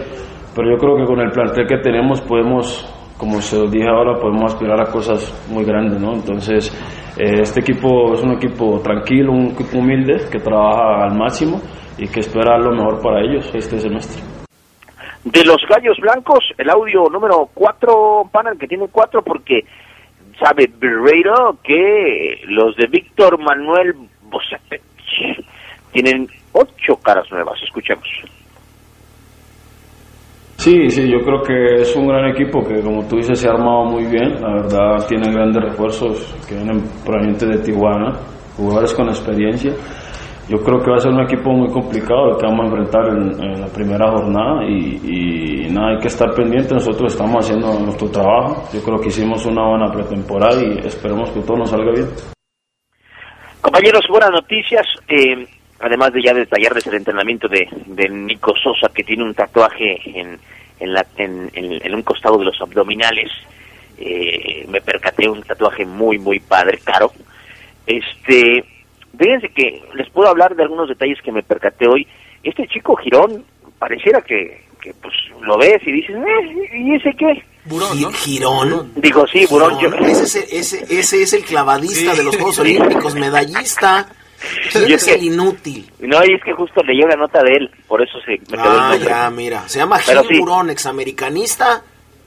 [0.56, 2.88] pero yo creo que con el plantel que tenemos podemos,
[3.18, 6.14] como se lo dije ahora, podemos aspirar a cosas muy grandes, ¿no?
[6.14, 6.72] Entonces,
[7.18, 11.60] eh, este equipo es un equipo tranquilo, un equipo humilde, que trabaja al máximo
[11.98, 14.22] y que espera lo mejor para ellos este semestre.
[15.24, 19.60] De los gallos blancos, el audio número 4, panel que tiene 4 porque
[20.42, 25.44] sabe Berreiro que los de Víctor Manuel Bocetich
[25.92, 27.60] tienen ocho caras nuevas.
[27.62, 28.08] Escuchemos.
[30.66, 33.52] Sí, sí, yo creo que es un gran equipo que, como tú dices, se ha
[33.52, 34.34] armado muy bien.
[34.42, 38.18] La verdad, tiene grandes refuerzos que vienen provenientes de Tijuana,
[38.56, 39.70] jugadores con experiencia.
[40.48, 43.06] Yo creo que va a ser un equipo muy complicado el que vamos a enfrentar
[43.10, 46.74] en, la primera jornada y, nada, hay que estar pendiente.
[46.74, 48.68] Nosotros estamos haciendo nuestro trabajo.
[48.74, 52.08] Yo creo que hicimos una buena pretemporada y esperemos que todo nos salga bien.
[53.60, 54.84] Compañeros, buenas noticias.
[55.06, 55.46] eh,
[55.78, 60.38] además de ya detallarles el entrenamiento de Nico Sosa, que tiene un tatuaje en,
[60.80, 63.30] en, la- en- en- en un costado de los abdominales.
[63.98, 67.12] Eh, me percaté un tatuaje muy, muy padre, caro.
[67.86, 68.64] Este,
[69.18, 72.06] fíjense que les puedo hablar de algunos detalles que me percaté hoy.
[72.42, 73.44] Este chico Girón,
[73.78, 77.42] pareciera que, que pues lo ves y dices, "Eh, ¿y ese qué?
[77.64, 78.10] Burón, ¿no?
[78.10, 78.92] Gi- Girón.
[78.96, 82.18] Digo, sí, Burón, yo- Ese, es el- ese, ese es el clavadista Sí.
[82.18, 84.08] de los Juegos Olímpicos, medallista.
[84.72, 85.90] ¿Quién Y es es que- el inútil?
[86.00, 88.60] No, y es que justo leí una nota de él, por eso se me quedó
[88.62, 89.08] Ah, el nombre.
[89.08, 89.68] ya, mira.
[89.68, 90.40] Se llama Pero Gil sí.
[90.40, 91.82] Burón, examericanista,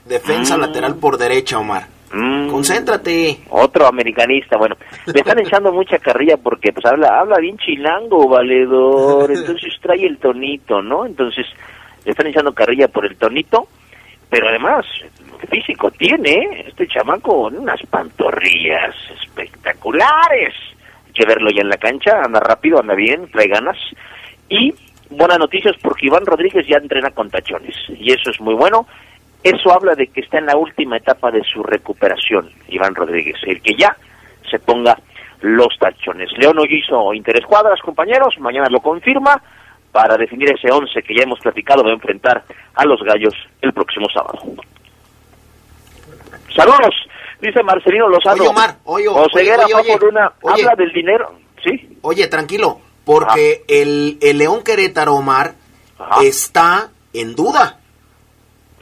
[0.06, 0.62] defensa Mm.
[0.62, 1.88] lateral por derecha, Omar.
[2.12, 2.50] Mm.
[2.50, 3.42] Concéntrate.
[3.50, 9.32] Otro americanista, bueno, le están echando mucha carrilla porque pues habla, habla bien chilango, valedor,
[9.32, 11.06] entonces trae el tonito, ¿no?
[11.06, 11.46] Entonces
[12.06, 13.68] le están echando carrilla por el tonito,
[14.30, 14.86] pero además
[15.52, 16.66] físico tiene, ¿eh?
[16.68, 20.54] este chamaco, unas pantorrillas espectaculares.
[21.26, 23.78] Verlo ya en la cancha, anda rápido, anda bien, trae ganas.
[24.48, 24.74] Y
[25.10, 28.88] buenas noticias porque Iván Rodríguez ya entrena con tachones y eso es muy bueno.
[29.44, 33.62] Eso habla de que está en la última etapa de su recuperación, Iván Rodríguez, el
[33.62, 33.96] que ya
[34.50, 34.98] se ponga
[35.42, 36.30] los tachones.
[36.38, 39.42] León hoy hizo interés cuadras, compañeros, mañana lo confirma
[39.92, 42.44] para definir ese once que ya hemos platicado de enfrentar
[42.76, 44.40] a los gallos el próximo sábado.
[46.54, 46.96] Saludos,
[47.42, 48.42] dice Marcelino Lozano.
[48.42, 50.64] Oye, Omar, oye, oye, oye, oye.
[50.64, 51.34] habla del dinero,
[51.64, 51.98] ¿sí?
[52.02, 55.56] Oye, tranquilo, porque el, el León Querétaro, Omar,
[55.98, 56.24] Ajá.
[56.24, 57.80] está en duda.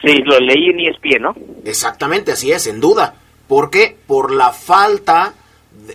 [0.02, 1.36] Sí, lo leí en ESPN, ¿no?
[1.66, 3.16] Exactamente, así es, en duda.
[3.48, 3.98] ¿Por qué?
[4.06, 5.34] Por la falta,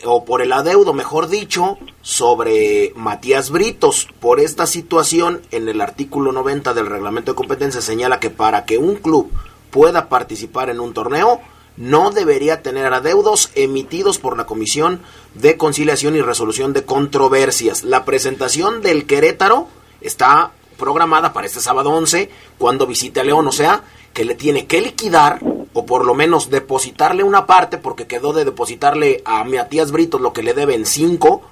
[0.04, 4.08] o por el adeudo, mejor dicho, sobre Matías Britos.
[4.20, 8.78] Por esta situación, en el artículo 90 del reglamento de competencia señala que para que
[8.78, 9.30] un club
[9.70, 11.40] pueda participar en un torneo,
[11.76, 15.00] no debería tener adeudos emitidos por la Comisión
[15.34, 17.84] de Conciliación y Resolución de Controversias.
[17.84, 19.68] La presentación del Querétaro
[20.00, 24.66] está programada para este sábado 11 cuando visite a León, o sea, que le tiene
[24.66, 25.38] que liquidar
[25.72, 30.32] o por lo menos depositarle una parte porque quedó de depositarle a Matías Britos lo
[30.32, 31.42] que le deben 5,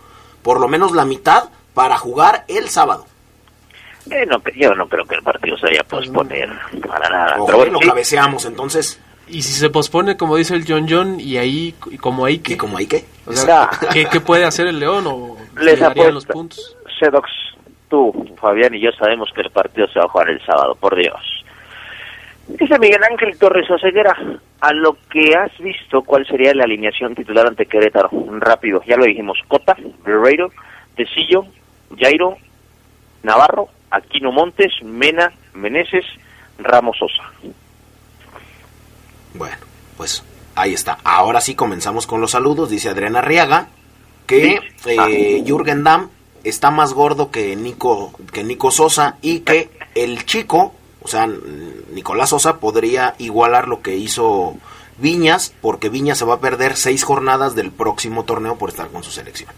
[0.43, 3.07] por lo menos la mitad para jugar el sábado.
[4.11, 6.51] Eh, no, yo no creo que el partido se vaya a posponer
[6.87, 7.37] para nada.
[7.39, 9.01] Ojalá Pero bueno, lo sí, cabeceamos entonces.
[9.31, 12.39] Y si se pospone, como dice el John John, y ahí, y como ahí ¿Y
[12.39, 13.05] que, como hay que?
[13.27, 13.71] o sea.
[13.93, 16.77] ¿qué, qué puede hacer el León o Les le darían los puntos?
[16.99, 17.31] Sedox,
[17.89, 20.97] tú, Fabián y yo sabemos que el partido se va a jugar el sábado, por
[20.97, 21.45] Dios.
[22.49, 24.17] Dice Miguel Ángel Torres Oseguera,
[24.61, 28.11] a lo que has visto, ¿cuál sería la alineación titular ante Querétaro?
[28.39, 30.51] Rápido, ya lo dijimos, Cota, Guerreiro,
[30.97, 31.45] Tecillo,
[31.99, 32.37] Jairo,
[33.23, 36.05] Navarro, Aquino Montes, Mena, Meneses,
[36.59, 37.23] Ramos Sosa.
[39.35, 39.57] Bueno,
[39.97, 40.23] pues
[40.55, 40.99] ahí está.
[41.05, 42.71] Ahora sí comenzamos con los saludos.
[42.71, 43.69] Dice Adriana Arriaga
[44.27, 44.97] que Sí.
[44.99, 45.07] Ah.
[45.11, 46.09] eh, Jürgen Damm
[46.45, 51.29] está más gordo que Nico, que Nico Sosa y que el chico, o sea,
[51.93, 54.57] Nicolás Sosa podría igualar lo que hizo
[54.99, 59.03] Viñas porque Viñas se va a perder seis jornadas del próximo torneo por estar con
[59.03, 59.51] su selección.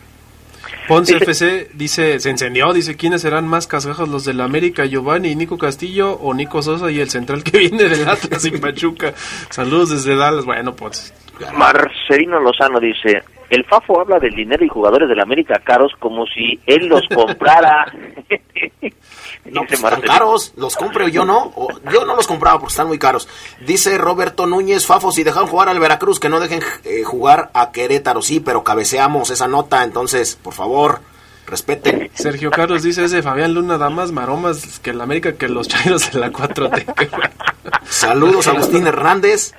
[0.89, 5.29] Ponce Dice- FC dice, se encendió, dice, ¿quiénes serán más casajos los del América, Giovanni
[5.31, 9.13] y Nico Castillo o Nico Sosa y el central que viene del Atlas y Pachuca?
[9.51, 10.45] Saludos desde Dallas.
[10.45, 11.15] Bueno, pues,
[11.55, 16.59] Marcelino Lozano dice, el Fafo habla del dinero y jugadores del América caros como si
[16.67, 17.87] él los comprara.
[19.45, 22.87] No, pues están caros, los compro yo no, o- yo no los compraba porque están
[22.87, 23.29] muy caros.
[23.67, 27.73] Dice Roberto Núñez, Fafo, si dejan jugar al Veracruz, que no dejen eh, jugar a
[27.73, 31.01] Querétaro, sí, pero cabeceamos esa nota, entonces, por favor,
[31.47, 32.09] respeten.
[32.15, 36.13] Sergio Carlos dice, ese Fabián Luna da más maromas que el América que los Chairos
[36.13, 36.95] de la 4T.
[36.95, 37.31] Qué bueno.
[37.91, 39.55] Saludos, Agustín Hernández.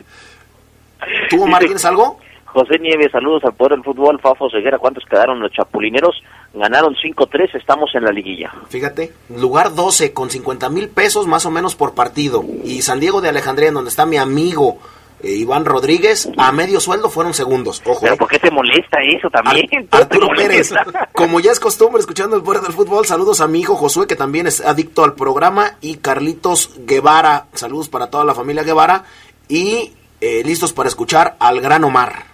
[1.29, 2.19] ¿Tú, Omar, tienes algo?
[2.53, 4.19] José Nieves, saludos al poder del fútbol.
[4.21, 6.23] Fafo Ceguera, ¿cuántos quedaron los chapulineros?
[6.53, 8.53] Ganaron 5-3, estamos en la liguilla.
[8.69, 12.43] Fíjate, lugar 12 con 50 mil pesos más o menos por partido.
[12.63, 14.77] Y San Diego de Alejandría, en donde está mi amigo
[15.23, 17.81] eh, Iván Rodríguez, a medio sueldo fueron segundos.
[17.87, 18.17] Ojo, Pero eh.
[18.17, 19.67] ¿por qué te molesta eso también?
[19.89, 20.71] ¿Te Arturo Pérez,
[21.11, 24.15] como ya es costumbre escuchando el poder del fútbol, saludos a mi hijo Josué que
[24.15, 29.05] también es adicto al programa y Carlitos Guevara, saludos para toda la familia Guevara
[29.47, 32.32] y eh, listos para escuchar al gran Omar.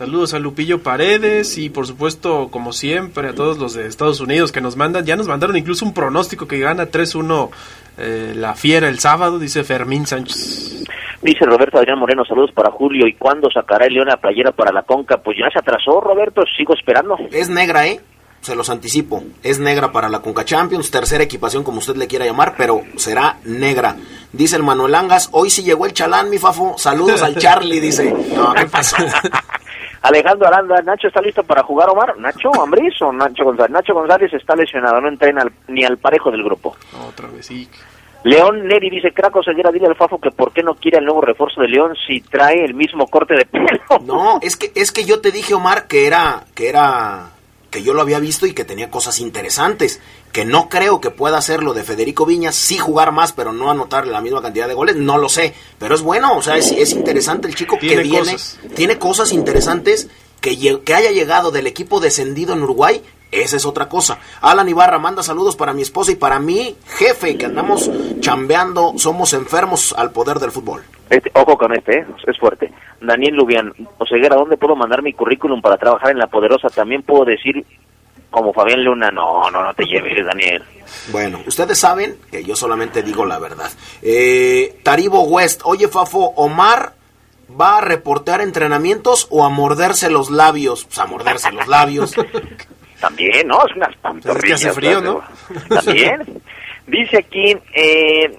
[0.00, 4.50] Saludos a Lupillo Paredes y por supuesto, como siempre, a todos los de Estados Unidos
[4.50, 5.04] que nos mandan.
[5.04, 7.50] Ya nos mandaron incluso un pronóstico que gana 3-1
[7.98, 10.86] eh, la fiera el sábado, dice Fermín Sánchez.
[11.20, 13.06] Dice Roberto Adrián Moreno, saludos para Julio.
[13.06, 15.18] ¿Y cuándo sacará el León la playera para la Conca?
[15.18, 17.18] Pues ya se atrasó, Roberto, sigo esperando.
[17.30, 18.00] Es negra, ¿eh?
[18.40, 19.22] Se los anticipo.
[19.42, 23.36] Es negra para la Conca Champions, tercera equipación como usted le quiera llamar, pero será
[23.44, 23.96] negra.
[24.32, 26.78] Dice el Manuel Angas, hoy sí llegó el chalán, mi fafo.
[26.78, 28.10] Saludos al Charlie, dice.
[28.34, 28.96] No, ¿qué pasó?
[30.02, 32.16] Alejandro Aranda, Nacho está listo para jugar, Omar.
[32.18, 33.70] ¿Nacho Ambriz o Nacho González?
[33.72, 36.76] Nacho González está lesionado, no entrena al- ni al parejo del grupo.
[37.06, 37.68] Otra vez, sí.
[38.24, 41.22] León Neri dice, Craco Ceguera, dile al Fafo que por qué no quiere el nuevo
[41.22, 43.80] refuerzo de León si trae el mismo corte de pelo.
[44.04, 47.30] No, es que, es que yo te dije, Omar, que era, que era,
[47.70, 50.02] que yo lo había visto y que tenía cosas interesantes.
[50.32, 53.70] Que no creo que pueda hacer lo de Federico Viñas, sí jugar más, pero no
[53.70, 55.54] anotar la misma cantidad de goles, no lo sé.
[55.78, 58.60] Pero es bueno, o sea, es, es interesante el chico que Tiene viene, cosas.
[58.74, 60.08] tiene cosas interesantes,
[60.40, 63.02] que, que haya llegado del equipo descendido en Uruguay,
[63.32, 64.18] esa es otra cosa.
[64.40, 69.32] Alan Ibarra manda saludos para mi esposa y para mi jefe, que andamos chambeando, somos
[69.34, 70.82] enfermos al poder del fútbol.
[71.08, 72.06] Este, ojo con este, ¿eh?
[72.26, 72.72] es fuerte.
[73.00, 76.68] Daniel Lubián, Oseguera, ¿dónde puedo mandar mi currículum para trabajar en La Poderosa?
[76.70, 77.64] También puedo decir,
[78.30, 80.62] como Fabián Luna, no, no, no te lleves, Daniel.
[81.12, 83.70] Bueno, ustedes saben que yo solamente digo la verdad.
[84.02, 86.94] Eh, Taribo West, oye Fafo, Omar
[87.60, 90.84] va a reportear entrenamientos o a morderse los labios.
[90.84, 92.14] Pues a morderse los labios.
[93.00, 93.64] También, ¿no?
[93.66, 94.74] Es unas Pues Es que hace pantorrillas.
[94.74, 95.22] frío, ¿no?
[95.68, 96.42] También.
[96.86, 98.36] Dice aquí, eh,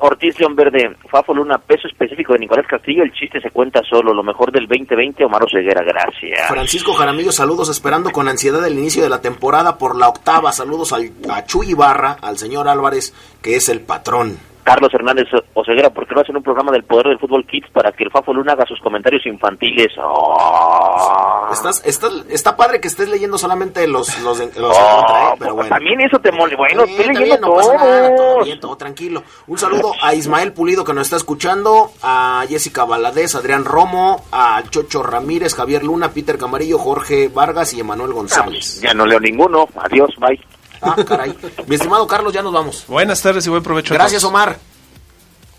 [0.00, 4.14] Ortiz León Verde, Fafo Luna, peso específico de Nicolás Castillo, el chiste se cuenta solo,
[4.14, 6.48] lo mejor del 2020, Omar Ceguera, gracias.
[6.48, 10.92] Francisco Jaramillo, saludos, esperando con ansiedad el inicio de la temporada por la octava, saludos
[10.92, 14.49] al, a Chuy Ibarra, al señor Álvarez, que es el patrón.
[14.62, 17.92] Carlos Hernández Oseguera, ¿por qué no hacen un programa del poder del fútbol Kids para
[17.92, 19.92] que el Fafo Luna haga sus comentarios infantiles?
[20.02, 21.48] Oh.
[21.52, 25.36] Estás, estás, está padre que estés leyendo solamente los, los, los Oh, contra, ¿eh?
[25.38, 25.70] pero bueno.
[25.70, 26.54] También eso te mole.
[26.56, 29.22] Bueno, estoy leyendo no pasa nada, todo bien, todo tranquilo.
[29.46, 34.62] Un saludo a Ismael Pulido que nos está escuchando, a Jessica Valadez, Adrián Romo, a
[34.70, 38.80] Chocho Ramírez, Javier Luna, Peter Camarillo, Jorge Vargas y Emanuel González.
[38.80, 39.68] Ya no leo ninguno.
[39.76, 40.38] Adiós, bye.
[40.82, 41.34] Ah, caray.
[41.66, 42.84] Mi estimado Carlos, ya nos vamos.
[42.88, 43.94] Buenas tardes y buen provecho.
[43.94, 44.32] a Gracias, todos.
[44.32, 44.58] Omar.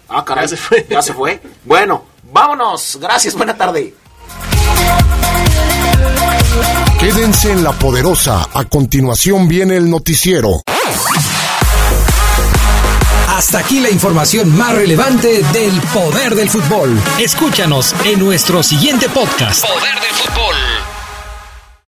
[0.09, 0.45] Ah, caray.
[0.45, 0.87] Ya se fue.
[0.89, 1.41] Ya se fue.
[1.63, 2.97] Bueno, vámonos.
[2.99, 3.93] Gracias, buena tarde.
[6.99, 8.47] Quédense en la poderosa.
[8.53, 10.61] A continuación viene el noticiero.
[13.27, 16.95] Hasta aquí la información más relevante del poder del fútbol.
[17.19, 19.65] Escúchanos en nuestro siguiente podcast.
[19.65, 20.50] Poder del fútbol.